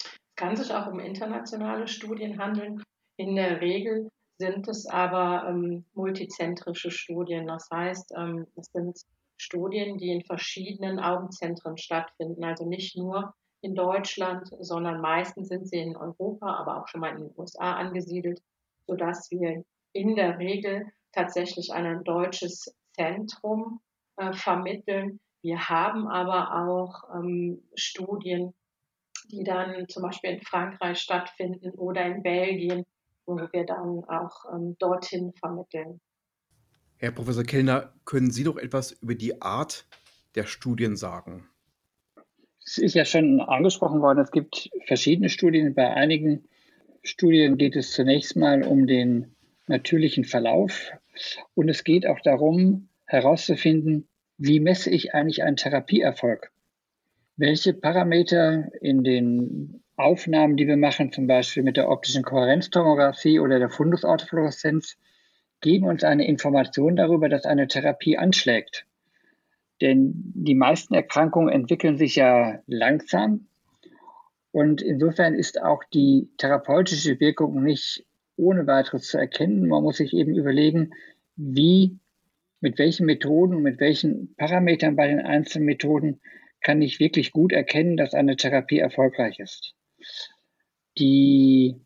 Es 0.00 0.36
kann 0.36 0.56
sich 0.56 0.72
auch 0.72 0.86
um 0.86 0.98
internationale 0.98 1.86
Studien 1.86 2.38
handeln. 2.38 2.82
In 3.16 3.36
der 3.36 3.60
Regel 3.60 4.10
sind 4.38 4.66
es 4.68 4.86
aber 4.86 5.48
ähm, 5.48 5.84
multizentrische 5.94 6.90
Studien. 6.90 7.46
Das 7.46 7.68
heißt, 7.70 8.12
ähm, 8.16 8.46
es 8.56 8.66
sind 8.72 8.98
Studien, 9.36 9.98
die 9.98 10.10
in 10.10 10.24
verschiedenen 10.24 10.98
Augenzentren 10.98 11.76
stattfinden. 11.78 12.42
Also 12.44 12.66
nicht 12.66 12.96
nur 12.96 13.34
in 13.60 13.74
Deutschland, 13.74 14.48
sondern 14.60 15.00
meistens 15.00 15.48
sind 15.48 15.68
sie 15.68 15.78
in 15.78 15.96
Europa, 15.96 16.54
aber 16.56 16.82
auch 16.82 16.88
schon 16.88 17.00
mal 17.00 17.16
in 17.16 17.28
den 17.28 17.34
USA 17.36 17.74
angesiedelt, 17.74 18.42
sodass 18.86 19.30
wir 19.30 19.64
in 19.92 20.16
der 20.16 20.38
Regel 20.38 20.86
tatsächlich 21.12 21.72
ein 21.72 22.02
deutsches 22.04 22.74
Zentrum 22.94 23.80
äh, 24.16 24.32
vermitteln. 24.32 25.20
Wir 25.40 25.68
haben 25.68 26.08
aber 26.08 26.68
auch 26.68 27.14
ähm, 27.14 27.62
Studien, 27.76 28.54
die 29.30 29.44
dann 29.44 29.88
zum 29.88 30.02
Beispiel 30.02 30.30
in 30.30 30.42
Frankreich 30.42 30.98
stattfinden 30.98 31.70
oder 31.78 32.04
in 32.04 32.22
Belgien 32.22 32.84
wo 33.26 33.36
wir 33.36 33.64
dann 33.64 34.04
auch 34.04 34.44
ähm, 34.52 34.76
dorthin 34.78 35.32
vermitteln. 35.34 36.00
Herr 36.96 37.10
Professor 37.10 37.44
Kellner, 37.44 37.92
können 38.04 38.30
Sie 38.30 38.44
doch 38.44 38.56
etwas 38.56 38.92
über 38.92 39.14
die 39.14 39.42
Art 39.42 39.86
der 40.34 40.44
Studien 40.44 40.96
sagen? 40.96 41.48
Es 42.64 42.78
ist 42.78 42.94
ja 42.94 43.04
schon 43.04 43.40
angesprochen 43.40 44.00
worden, 44.00 44.20
es 44.20 44.30
gibt 44.30 44.70
verschiedene 44.86 45.28
Studien. 45.28 45.74
Bei 45.74 45.92
einigen 45.92 46.48
Studien 47.02 47.58
geht 47.58 47.76
es 47.76 47.92
zunächst 47.92 48.36
mal 48.36 48.62
um 48.62 48.86
den 48.86 49.34
natürlichen 49.66 50.24
Verlauf 50.24 50.92
und 51.54 51.68
es 51.68 51.84
geht 51.84 52.06
auch 52.06 52.20
darum 52.20 52.88
herauszufinden, 53.04 54.08
wie 54.38 54.60
messe 54.60 54.90
ich 54.90 55.14
eigentlich 55.14 55.42
einen 55.42 55.56
Therapieerfolg? 55.56 56.50
Welche 57.36 57.74
Parameter 57.74 58.70
in 58.80 59.04
den 59.04 59.83
Aufnahmen, 59.96 60.56
die 60.56 60.66
wir 60.66 60.76
machen, 60.76 61.12
zum 61.12 61.26
Beispiel 61.26 61.62
mit 61.62 61.76
der 61.76 61.88
optischen 61.88 62.24
Kohärenztomographie 62.24 63.38
oder 63.38 63.58
der 63.58 63.70
Fundusautofluoreszenz, 63.70 64.96
geben 65.60 65.86
uns 65.86 66.04
eine 66.04 66.26
Information 66.26 66.96
darüber, 66.96 67.28
dass 67.28 67.44
eine 67.44 67.68
Therapie 67.68 68.18
anschlägt. 68.18 68.86
Denn 69.80 70.32
die 70.34 70.54
meisten 70.54 70.94
Erkrankungen 70.94 71.52
entwickeln 71.52 71.96
sich 71.96 72.16
ja 72.16 72.60
langsam 72.66 73.46
und 74.54 74.82
insofern 74.82 75.34
ist 75.34 75.60
auch 75.60 75.82
die 75.92 76.28
therapeutische 76.38 77.18
Wirkung 77.18 77.62
nicht 77.62 78.06
ohne 78.36 78.66
weiteres 78.66 79.08
zu 79.08 79.18
erkennen. 79.18 79.66
Man 79.66 79.82
muss 79.82 79.96
sich 79.96 80.12
eben 80.12 80.34
überlegen, 80.34 80.92
wie, 81.34 81.98
mit 82.60 82.78
welchen 82.78 83.06
Methoden 83.06 83.56
und 83.56 83.62
mit 83.62 83.80
welchen 83.80 84.34
Parametern 84.36 84.96
bei 84.96 85.08
den 85.08 85.20
einzelnen 85.20 85.66
Methoden 85.66 86.20
kann 86.60 86.82
ich 86.82 87.00
wirklich 87.00 87.32
gut 87.32 87.52
erkennen, 87.52 87.96
dass 87.96 88.14
eine 88.14 88.36
Therapie 88.36 88.78
erfolgreich 88.78 89.40
ist. 89.40 89.74
Die 90.98 91.76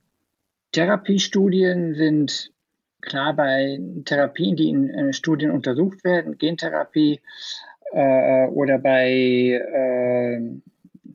Therapiestudien 0.73 1.95
sind 1.95 2.53
klar 3.01 3.35
bei 3.35 3.81
Therapien, 4.05 4.57
die 4.57 4.69
in 4.69 4.91
äh, 4.91 5.13
Studien 5.13 5.51
untersucht 5.51 6.05
werden, 6.05 6.39
Gentherapie 6.39 7.21
äh, 7.93 8.47
oder 8.49 8.79
bei 8.79 9.11
äh, 9.11 10.41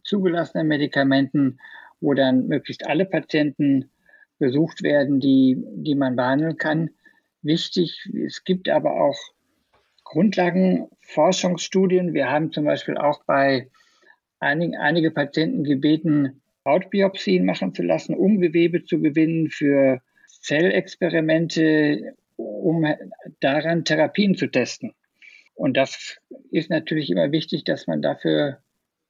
zugelassenen 0.03 0.67
Medikamenten, 0.67 1.59
wo 2.01 2.13
dann 2.13 2.47
möglichst 2.47 2.85
alle 2.85 3.05
Patienten 3.05 3.89
besucht 4.39 4.83
werden, 4.83 5.19
die, 5.19 5.63
die 5.75 5.95
man 5.95 6.15
behandeln 6.15 6.57
kann. 6.57 6.89
Wichtig, 7.41 8.09
es 8.25 8.43
gibt 8.43 8.69
aber 8.69 9.01
auch 9.01 9.17
Grundlagenforschungsstudien. 10.03 12.13
Wir 12.13 12.29
haben 12.29 12.51
zum 12.51 12.65
Beispiel 12.65 12.97
auch 12.97 13.23
bei 13.25 13.69
einigen, 14.39 14.75
einige 14.75 15.11
Patienten 15.11 15.63
gebeten, 15.63 16.41
Hautbiopsien 16.65 17.45
machen 17.45 17.73
zu 17.73 17.83
lassen, 17.83 18.15
um 18.15 18.39
Gewebe 18.39 18.83
zu 18.85 18.99
gewinnen 18.99 19.49
für 19.49 20.01
Zellexperimente, 20.41 22.15
um 22.35 22.85
daran 23.39 23.85
Therapien 23.85 24.35
zu 24.35 24.47
testen. 24.47 24.93
Und 25.55 25.77
das 25.77 26.19
ist 26.51 26.69
natürlich 26.69 27.09
immer 27.09 27.31
wichtig, 27.31 27.63
dass 27.63 27.87
man 27.87 28.01
dafür 28.01 28.59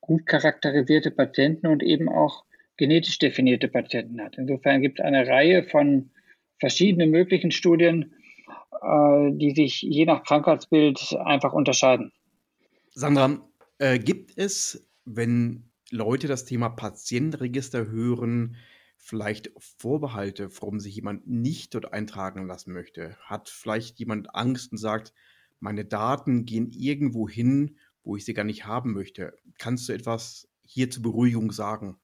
gut 0.02 0.26
charakterisierte 0.26 1.12
Patienten 1.12 1.68
und 1.68 1.82
eben 1.82 2.10
auch 2.10 2.44
genetisch 2.78 3.20
definierte 3.20 3.68
Patienten 3.68 4.22
hat. 4.22 4.38
Insofern 4.38 4.82
gibt 4.82 5.00
es 5.00 5.06
eine 5.06 5.28
Reihe 5.28 5.64
von 5.64 6.10
verschiedenen 6.60 7.12
möglichen 7.12 7.52
Studien, 7.52 8.14
äh, 8.82 9.32
die 9.32 9.52
sich 9.52 9.82
je 9.82 10.06
nach 10.06 10.24
Krankheitsbild 10.24 11.16
einfach 11.24 11.54
unterscheiden. 11.54 12.12
Sandra, 12.92 13.40
äh, 13.80 13.98
gibt 13.98 14.38
es, 14.38 14.86
wenn 15.06 15.64
Leute 15.94 16.28
das 16.28 16.44
Thema 16.44 16.70
Patientenregister 16.70 17.86
hören, 17.86 18.56
vielleicht 18.98 19.52
Vorbehalte, 19.58 20.50
warum 20.60 20.80
sich 20.80 20.96
jemand 20.96 21.28
nicht 21.28 21.76
dort 21.76 21.94
eintragen 21.94 22.48
lassen 22.48 22.74
möchte? 22.74 23.16
Hat 23.20 23.48
vielleicht 23.48 24.00
jemand 24.00 24.34
Angst 24.34 24.72
und 24.72 24.80
sagt, 24.80 25.14
meine 25.60 25.86
Daten 25.86 26.46
gehen 26.46 26.72
irgendwo 26.72 27.30
hin, 27.30 27.78
wo 28.04 28.16
ich 28.16 28.26
sie 28.26 28.34
gar 28.34 28.44
nicht 28.44 28.66
haben 28.66 28.94
möchte? 28.94 29.36
Kannst 29.60 29.88
du 29.88 29.94
etwas 29.94 30.48
hier 30.64 30.90
zur 30.90 31.04
Beruhigung 31.04 31.52
sagen? 31.52 32.00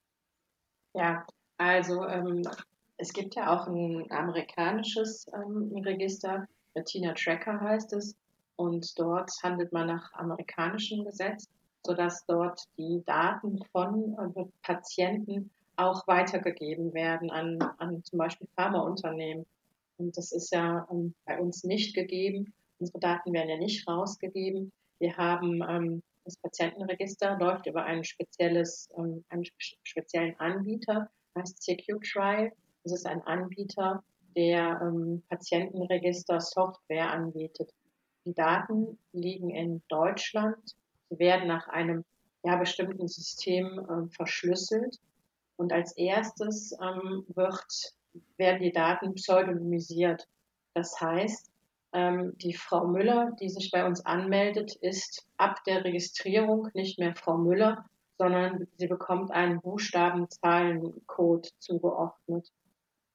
Ja, 0.94 1.26
also 1.58 2.06
ähm, 2.06 2.48
es 2.98 3.12
gibt 3.12 3.34
ja 3.34 3.56
auch 3.56 3.68
ein 3.68 4.06
amerikanisches 4.12 5.26
ähm, 5.34 5.72
Register, 5.84 6.48
Retina 6.76 7.14
Tracker 7.14 7.60
heißt 7.60 7.94
es, 7.94 8.16
und 8.56 9.00
dort 9.00 9.32
handelt 9.42 9.74
man 9.74 9.88
nach 9.88 10.14
amerikanischem 10.14 11.06
Gesetz, 11.06 11.50
sodass 11.86 12.26
dort 12.26 12.64
die 12.78 13.04
Daten 13.06 13.64
von 13.72 14.16
äh, 14.36 14.46
Patienten 14.62 15.50
auch 15.76 16.06
weitergegeben 16.08 16.94
werden 16.94 17.32
an, 17.32 17.62
an 17.78 18.04
zum 18.04 18.20
Beispiel 18.20 18.48
Pharmaunternehmen. 18.56 19.46
Und 19.98 20.18
das 20.18 20.32
ist 20.32 20.52
ja 20.52 20.88
ähm, 20.92 21.14
bei 21.26 21.40
uns 21.40 21.64
nicht 21.64 21.96
gegeben. 21.96 22.54
Unsere 22.80 23.00
Daten 23.00 23.34
werden 23.34 23.50
ja 23.50 23.58
nicht 23.58 23.88
rausgegeben. 23.88 24.72
Wir 25.00 25.16
haben 25.18 25.62
ähm, 25.68 26.04
das 26.26 26.38
Patientenregister 26.38 27.38
läuft 27.40 27.66
über 27.66 27.84
ein 27.86 28.04
spezielles, 28.04 28.90
ähm, 28.98 29.24
einen 29.30 29.46
speziellen 29.84 30.40
Anbieter, 30.40 31.10
heißt 31.36 31.62
CQ-Trial. 31.62 32.52
Das 32.84 32.94
ist 32.94 33.06
ein 33.06 33.22
Anbieter, 33.24 34.04
der 34.36 34.80
ähm, 34.82 35.24
Patientenregister-Software 35.30 37.12
anbietet. 37.12 37.74
Die 38.26 38.34
Daten 38.34 39.00
liegen 39.12 39.50
in 39.50 39.82
Deutschland. 39.88 40.76
Sie 41.10 41.20
werden 41.20 41.48
nach 41.48 41.68
einem 41.68 42.06
ja, 42.44 42.56
bestimmten 42.56 43.08
System 43.08 43.80
äh, 43.80 44.10
verschlüsselt. 44.16 44.98
Und 45.58 45.74
als 45.74 45.98
erstes 45.98 46.72
ähm, 46.82 47.26
wird, 47.28 47.94
werden 48.38 48.62
die 48.62 48.72
Daten 48.72 49.14
pseudonymisiert. 49.16 50.28
Das 50.74 51.00
heißt, 51.02 51.52
ähm, 51.92 52.38
die 52.38 52.54
Frau 52.54 52.88
Müller, 52.88 53.36
die 53.42 53.50
sich 53.50 53.72
bei 53.72 53.86
uns 53.86 54.06
anmeldet, 54.06 54.76
ist 54.76 55.28
ab 55.38 55.64
der 55.66 55.84
Registrierung 55.84 56.70
nicht 56.74 57.00
mehr 57.00 57.16
Frau 57.16 57.38
Müller, 57.38 57.86
sondern 58.18 58.68
sie 58.78 58.88
bekommt 58.88 59.32
einen 59.32 59.60
Buchstabenzahlencode 59.62 61.52
zugeordnet. 61.60 62.52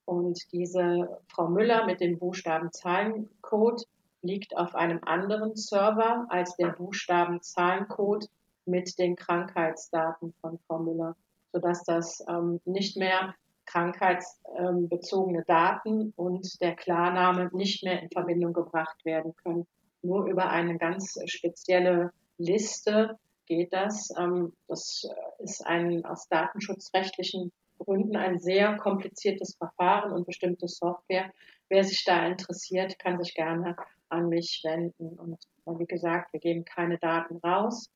Und 0.07 0.41
diese 0.53 1.21
Frau 1.29 1.49
Müller 1.49 1.87
mit 1.87 2.01
dem 2.01 2.19
Buchstabenzahlencode 2.19 3.85
liegt 4.25 4.57
auf 4.57 4.75
einem 4.75 5.01
anderen 5.05 5.55
Server 5.55 6.27
als 6.31 6.57
der 6.57 6.69
Buchstabenzahlencode 6.69 8.29
mit 8.67 8.99
den 8.99 9.15
Krankheitsdaten 9.17 10.35
von 10.41 10.85
Müller, 10.85 11.17
sodass 11.53 11.85
das 11.85 12.25
ähm, 12.29 12.61
nicht 12.65 12.97
mehr 12.97 13.35
krankheitsbezogene 13.67 15.45
Daten 15.47 16.13
und 16.17 16.61
der 16.61 16.75
Klarname 16.75 17.51
nicht 17.53 17.83
mehr 17.85 18.03
in 18.03 18.11
Verbindung 18.11 18.53
gebracht 18.53 19.05
werden 19.05 19.35
können. 19.43 19.67
Nur 20.03 20.27
über 20.27 20.51
eine 20.51 20.77
ganz 20.79 21.19
spezielle 21.27 22.13
Liste 22.37 23.19
geht 23.47 23.73
das. 23.73 24.11
Ähm, 24.19 24.53
das 24.69 25.07
ist 25.39 25.67
ein 25.67 26.05
aus 26.05 26.29
datenschutzrechtlichen 26.29 27.53
Gründen 27.79 28.17
ein 28.17 28.39
sehr 28.39 28.77
kompliziertes 28.77 29.57
Verfahren 29.57 30.13
und 30.13 30.27
bestimmte 30.27 30.69
Software. 30.69 31.33
Wer 31.69 31.85
sich 31.85 32.05
da 32.05 32.27
interessiert, 32.27 32.99
kann 32.99 33.23
sich 33.23 33.35
gerne 33.35 33.77
an 34.15 34.29
mich 34.29 34.61
wenden. 34.65 35.19
Und 35.19 35.39
wie 35.67 35.87
gesagt, 35.87 36.33
wir 36.33 36.41
geben 36.41 36.65
keine 36.65 36.99
Daten 36.99 37.37
raus 37.39 37.91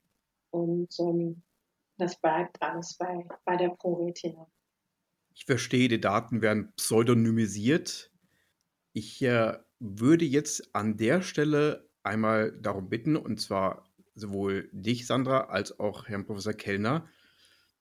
und 0.51 0.89
ähm, 1.01 1.43
das 1.99 2.21
bleibt 2.21 2.61
alles 2.63 2.97
bei, 2.97 3.27
bei 3.45 3.57
der 3.57 3.71
ProRetina. 3.71 4.47
Ich 5.35 5.45
verstehe, 5.45 5.89
die 5.89 6.01
Daten 6.01 6.43
werden 6.43 6.73
pseudonymisiert. 6.77 8.11
Ich 8.93 9.23
äh, 9.23 9.57
würde 9.79 10.25
jetzt 10.25 10.75
an 10.75 10.97
der 10.97 11.23
Stelle 11.23 11.89
einmal 12.03 12.53
darum 12.61 12.89
bitten, 12.89 13.17
und 13.17 13.41
zwar 13.41 13.85
sowohl 14.15 14.69
dich, 14.73 15.07
Sandra, 15.07 15.47
als 15.47 15.79
auch 15.79 16.09
Herrn 16.09 16.27
Professor 16.27 16.55
Kellner, 16.55 17.07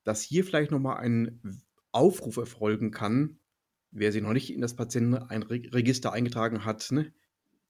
dass 0.03 0.21
hier 0.21 0.43
vielleicht 0.43 0.71
nochmal 0.71 0.97
ein 0.97 1.41
Aufruf 1.91 2.37
erfolgen 2.37 2.91
kann, 2.91 3.39
wer 3.91 4.11
sich 4.11 4.21
noch 4.21 4.33
nicht 4.33 4.53
in 4.53 4.61
das 4.61 4.75
Patientenregister 4.75 6.11
eingetragen 6.11 6.65
hat, 6.65 6.91
ne, 6.91 7.11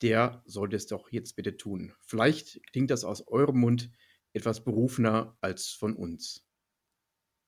der 0.02 0.42
sollte 0.46 0.76
es 0.76 0.88
doch 0.88 1.12
jetzt 1.12 1.36
bitte 1.36 1.58
tun. 1.58 1.94
Vielleicht 2.02 2.60
klingt 2.72 2.92
das 2.92 3.04
aus 3.04 3.28
eurem 3.28 3.60
Mund 3.60 3.90
etwas 4.34 4.64
berufener 4.64 5.36
als 5.42 5.70
von 5.70 5.96
uns. 5.96 6.46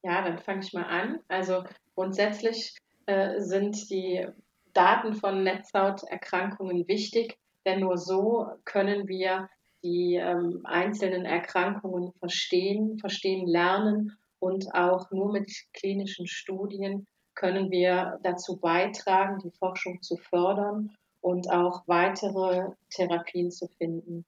Ja, 0.04 0.24
dann 0.24 0.40
fange 0.40 0.62
ich 0.64 0.74
mal 0.74 0.84
an. 0.84 1.20
Also 1.28 1.64
grundsätzlich 1.94 2.76
äh, 3.06 3.40
sind 3.42 3.90
die 3.90 4.26
Daten 4.74 5.14
von 5.14 5.44
Netzhauterkrankungen 5.44 6.88
wichtig, 6.88 7.38
denn 7.66 7.82
nur 7.82 7.98
so 7.98 8.48
können 8.66 9.08
wir 9.08 9.50
die 9.84 10.16
ähm, 10.16 10.62
einzelnen 10.64 11.26
Erkrankungen 11.26 12.14
verstehen, 12.20 12.98
verstehen 13.00 13.48
lernen 13.48 14.18
und 14.40 14.74
auch 14.74 15.12
nur 15.12 15.32
mit 15.32 15.52
klinischen 15.74 16.28
Studien 16.28 17.08
können 17.36 17.72
wir 17.72 18.20
dazu 18.24 18.58
beitragen, 18.58 19.40
die 19.40 19.52
Forschung 19.52 20.02
zu 20.02 20.18
fördern 20.18 20.92
und 21.22 21.50
auch 21.50 21.84
weitere 21.88 22.70
Therapien 22.90 23.52
zu 23.52 23.68
finden. 23.68 24.26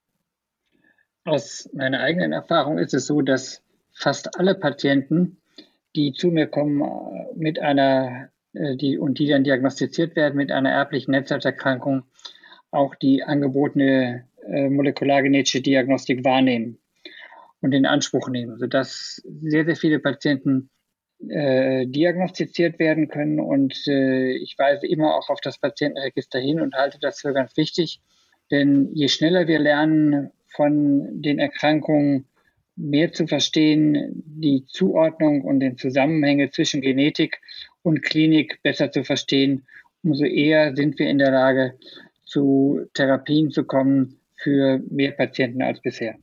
Aus 1.26 1.70
meiner 1.74 2.00
eigenen 2.00 2.32
Erfahrung 2.32 2.78
ist 2.78 2.94
es 2.94 3.06
so, 3.06 3.22
dass 3.22 3.62
fast 3.94 4.40
alle 4.40 4.56
Patienten 4.56 5.42
die 5.96 6.14
zu 6.14 6.28
mir 6.28 6.48
kommen 6.48 6.82
äh, 6.82 7.28
mit 7.36 7.60
einer, 7.60 8.30
äh, 8.54 8.76
die, 8.76 8.98
und 8.98 9.20
die 9.20 9.28
dann 9.28 9.44
diagnostiziert 9.44 10.16
werden 10.16 10.36
mit 10.36 10.52
einer 10.52 10.72
erblichen 10.72 11.12
Netzhauterkrankung, 11.12 12.04
auch 12.72 12.96
die 12.96 13.24
angebotene 13.24 14.28
äh, 14.46 14.70
molekulargenetische 14.70 15.62
Diagnostik 15.62 16.24
wahrnehmen 16.24 16.78
und 17.62 17.74
in 17.74 17.86
Anspruch 17.86 18.30
nehmen, 18.30 18.58
sodass 18.58 19.22
sehr, 19.42 19.66
sehr 19.66 19.76
viele 19.76 20.00
Patienten 20.00 20.70
äh, 21.30 21.86
diagnostiziert 21.88 22.80
werden 22.80 23.08
können. 23.08 23.40
Und 23.40 23.88
äh, 23.88 24.32
ich 24.32 24.58
weise 24.58 24.88
immer 24.88 25.16
auch 25.16 25.30
auf 25.30 25.42
das 25.42 25.58
Patientenregister 25.58 26.40
hin 26.40 26.62
und 26.62 26.76
halte 26.76 27.00
das 27.00 27.22
für 27.22 27.34
ganz 27.34 27.56
wichtig. 27.58 28.02
Denn 28.50 28.90
je 28.94 29.08
schneller 29.08 29.48
wir 29.48 29.60
lernen 29.60 30.32
von 30.48 31.22
den 31.22 31.40
Erkrankungen, 31.40 32.26
mehr 32.76 33.14
zu 33.14 33.28
verstehen, 33.28 34.24
die 34.26 34.66
Zuordnung 34.66 35.42
und 35.42 35.60
den 35.60 35.78
Zusammenhänge 35.78 36.52
zwischen 36.52 36.82
Genetik 36.82 37.40
und 37.84 38.02
Klinik 38.02 38.62
besser 38.64 38.92
zu 38.92 39.04
verstehen, 39.04 39.66
umso 40.04 40.26
eher 40.26 40.76
sind 40.76 40.98
wir 40.98 41.10
in 41.10 41.20
der 41.20 41.32
Lage, 41.32 41.78
zu 42.26 42.82
Therapien 42.94 43.52
zu 43.52 43.66
kommen 43.66 44.18
für 44.36 44.82
mehr 44.90 45.12
Patienten 45.12 45.62
als 45.62 45.82
bisher. 45.82 46.16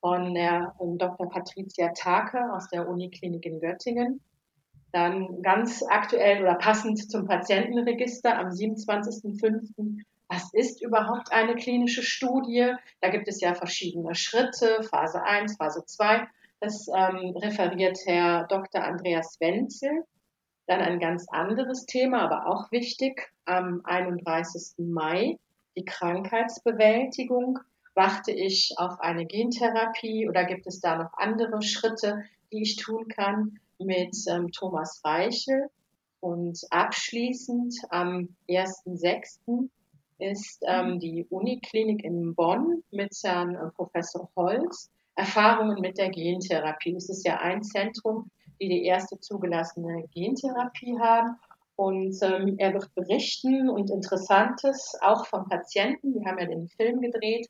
von 0.00 0.34
der 0.34 0.74
Dr. 0.78 1.28
Patricia 1.28 1.92
Take 1.94 2.52
aus 2.52 2.68
der 2.68 2.88
Uniklinik 2.88 3.44
in 3.46 3.60
Göttingen. 3.60 4.20
Dann 4.92 5.42
ganz 5.42 5.82
aktuell 5.88 6.42
oder 6.42 6.54
passend 6.54 7.10
zum 7.10 7.26
Patientenregister 7.26 8.38
am 8.38 8.48
27.05. 8.48 10.02
Was 10.28 10.52
ist 10.52 10.82
überhaupt 10.82 11.32
eine 11.32 11.54
klinische 11.56 12.02
Studie? 12.02 12.74
Da 13.00 13.10
gibt 13.10 13.28
es 13.28 13.40
ja 13.40 13.54
verschiedene 13.54 14.14
Schritte, 14.14 14.82
Phase 14.82 15.22
1, 15.22 15.56
Phase 15.56 15.84
2. 15.84 16.26
Das 16.60 16.86
ähm, 16.88 17.36
referiert 17.36 17.98
Herr 18.06 18.46
Dr. 18.46 18.82
Andreas 18.82 19.38
Wenzel. 19.40 20.04
Dann 20.66 20.80
ein 20.80 21.00
ganz 21.00 21.26
anderes 21.30 21.86
Thema, 21.86 22.22
aber 22.22 22.46
auch 22.46 22.70
wichtig, 22.70 23.32
am 23.46 23.80
31. 23.84 24.74
Mai, 24.78 25.38
die 25.76 25.84
Krankheitsbewältigung. 25.84 27.58
Warte 27.98 28.30
ich 28.30 28.74
auf 28.76 29.00
eine 29.00 29.26
Gentherapie 29.26 30.28
oder 30.28 30.44
gibt 30.44 30.68
es 30.68 30.78
da 30.78 30.94
noch 30.98 31.12
andere 31.14 31.60
Schritte, 31.62 32.22
die 32.52 32.62
ich 32.62 32.76
tun 32.76 33.08
kann 33.08 33.58
mit 33.80 34.16
ähm, 34.28 34.52
Thomas 34.52 35.00
Reichel? 35.04 35.68
Und 36.20 36.60
abschließend 36.70 37.74
am 37.90 38.28
1.6. 38.48 39.68
ist 40.20 40.62
ähm, 40.64 41.00
die 41.00 41.26
Uniklinik 41.28 42.04
in 42.04 42.36
Bonn 42.36 42.84
mit 42.92 43.10
Herrn 43.24 43.56
äh, 43.56 43.68
Professor 43.74 44.30
Holz. 44.36 44.92
Erfahrungen 45.16 45.80
mit 45.80 45.98
der 45.98 46.10
Gentherapie. 46.10 46.94
Es 46.94 47.08
ist 47.08 47.26
ja 47.26 47.38
ein 47.38 47.64
Zentrum, 47.64 48.30
die 48.60 48.68
die 48.68 48.84
erste 48.84 49.18
zugelassene 49.18 50.04
Gentherapie 50.14 50.96
haben. 51.00 51.34
Und 51.74 52.16
ähm, 52.22 52.54
er 52.58 52.74
wird 52.74 52.94
berichten 52.94 53.68
und 53.68 53.90
Interessantes 53.90 54.96
auch 55.00 55.26
von 55.26 55.48
Patienten. 55.48 56.14
Wir 56.14 56.24
haben 56.26 56.38
ja 56.38 56.46
den 56.46 56.68
Film 56.68 57.00
gedreht 57.00 57.48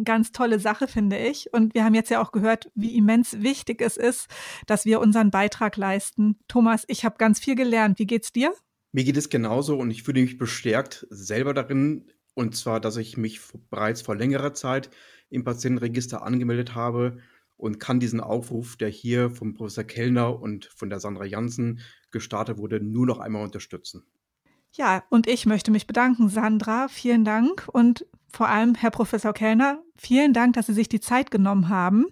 Ganz 0.03 0.31
tolle 0.31 0.59
Sache, 0.59 0.87
finde 0.87 1.17
ich. 1.17 1.53
Und 1.53 1.73
wir 1.73 1.83
haben 1.83 1.93
jetzt 1.93 2.09
ja 2.09 2.21
auch 2.21 2.31
gehört, 2.31 2.71
wie 2.75 2.95
immens 2.97 3.41
wichtig 3.41 3.81
es 3.81 3.97
ist, 3.97 4.27
dass 4.67 4.85
wir 4.85 4.99
unseren 4.99 5.31
Beitrag 5.31 5.77
leisten. 5.77 6.37
Thomas, 6.47 6.83
ich 6.87 7.05
habe 7.05 7.17
ganz 7.17 7.39
viel 7.39 7.55
gelernt. 7.55 7.99
Wie 7.99 8.05
geht's 8.05 8.31
dir? 8.31 8.53
Mir 8.91 9.03
geht 9.03 9.17
es 9.17 9.29
genauso 9.29 9.77
und 9.77 9.91
ich 9.91 10.03
fühle 10.03 10.21
mich 10.21 10.37
bestärkt 10.37 11.07
selber 11.09 11.53
darin. 11.53 12.11
Und 12.33 12.55
zwar, 12.55 12.79
dass 12.79 12.97
ich 12.97 13.17
mich 13.17 13.41
bereits 13.69 14.01
vor 14.01 14.15
längerer 14.15 14.53
Zeit 14.53 14.89
im 15.29 15.43
Patientenregister 15.43 16.23
angemeldet 16.23 16.75
habe 16.75 17.17
und 17.57 17.79
kann 17.79 17.99
diesen 17.99 18.19
Aufruf, 18.19 18.75
der 18.75 18.89
hier 18.89 19.29
vom 19.29 19.53
Professor 19.53 19.83
Kellner 19.83 20.39
und 20.39 20.65
von 20.75 20.89
der 20.89 20.99
Sandra 20.99 21.25
Janssen 21.25 21.79
gestartet 22.09 22.57
wurde, 22.57 22.81
nur 22.81 23.05
noch 23.05 23.19
einmal 23.19 23.43
unterstützen. 23.43 24.03
Ja, 24.73 25.03
und 25.09 25.27
ich 25.27 25.45
möchte 25.45 25.69
mich 25.69 25.85
bedanken, 25.85 26.29
Sandra. 26.29 26.87
Vielen 26.87 27.25
Dank. 27.25 27.67
Und 27.71 28.05
vor 28.33 28.47
allem, 28.47 28.75
Herr 28.75 28.91
Professor 28.91 29.33
Kellner, 29.33 29.81
vielen 29.95 30.33
Dank, 30.33 30.53
dass 30.53 30.67
Sie 30.67 30.73
sich 30.73 30.89
die 30.89 30.99
Zeit 30.99 31.31
genommen 31.31 31.69
haben 31.69 32.05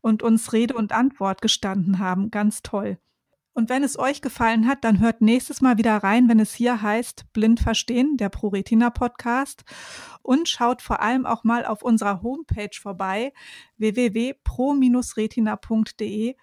und 0.00 0.22
uns 0.22 0.52
Rede 0.52 0.74
und 0.74 0.92
Antwort 0.92 1.42
gestanden 1.42 1.98
haben. 1.98 2.30
Ganz 2.30 2.62
toll. 2.62 2.98
Und 3.58 3.68
wenn 3.70 3.82
es 3.82 3.98
euch 3.98 4.22
gefallen 4.22 4.68
hat, 4.68 4.84
dann 4.84 5.00
hört 5.00 5.20
nächstes 5.20 5.60
Mal 5.60 5.78
wieder 5.78 5.96
rein, 5.96 6.28
wenn 6.28 6.38
es 6.38 6.54
hier 6.54 6.80
heißt 6.80 7.32
Blind 7.32 7.58
Verstehen, 7.58 8.16
der 8.16 8.28
ProRetina 8.28 8.90
Podcast. 8.90 9.64
Und 10.22 10.48
schaut 10.48 10.80
vor 10.80 11.02
allem 11.02 11.26
auch 11.26 11.42
mal 11.42 11.66
auf 11.66 11.82
unserer 11.82 12.22
Homepage 12.22 12.78
vorbei, 12.80 13.32
www.pro-retina.de. 13.78 16.36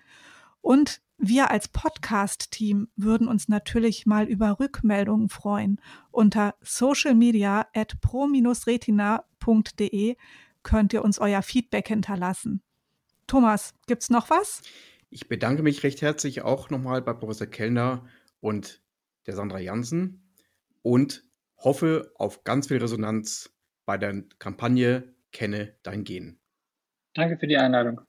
Und 0.59 1.01
wir 1.17 1.49
als 1.49 1.69
Podcast-Team 1.69 2.89
würden 2.95 3.27
uns 3.27 3.47
natürlich 3.47 4.05
mal 4.05 4.27
über 4.27 4.59
Rückmeldungen 4.59 5.29
freuen. 5.29 5.81
Unter 6.11 6.53
socialmedia 6.61 7.65
at 7.73 7.99
pro-retina.de 8.01 10.15
könnt 10.63 10.93
ihr 10.93 11.03
uns 11.03 11.19
euer 11.19 11.41
Feedback 11.41 11.87
hinterlassen. 11.87 12.61
Thomas, 13.27 13.73
gibt's 13.87 14.09
noch 14.09 14.29
was? 14.29 14.61
Ich 15.09 15.29
bedanke 15.29 15.63
mich 15.63 15.83
recht 15.83 16.01
herzlich 16.01 16.41
auch 16.41 16.69
nochmal 16.69 17.01
bei 17.01 17.13
Professor 17.13 17.47
Kellner 17.47 18.05
und 18.41 18.81
der 19.25 19.35
Sandra 19.35 19.59
Jansen 19.59 20.29
und 20.81 21.23
hoffe 21.57 22.11
auf 22.15 22.43
ganz 22.43 22.67
viel 22.67 22.77
Resonanz 22.77 23.55
bei 23.85 23.97
der 23.97 24.23
Kampagne 24.39 25.15
Kenne 25.31 25.75
dein 25.83 26.03
Gen. 26.03 26.39
Danke 27.13 27.37
für 27.37 27.47
die 27.47 27.57
Einladung. 27.57 28.01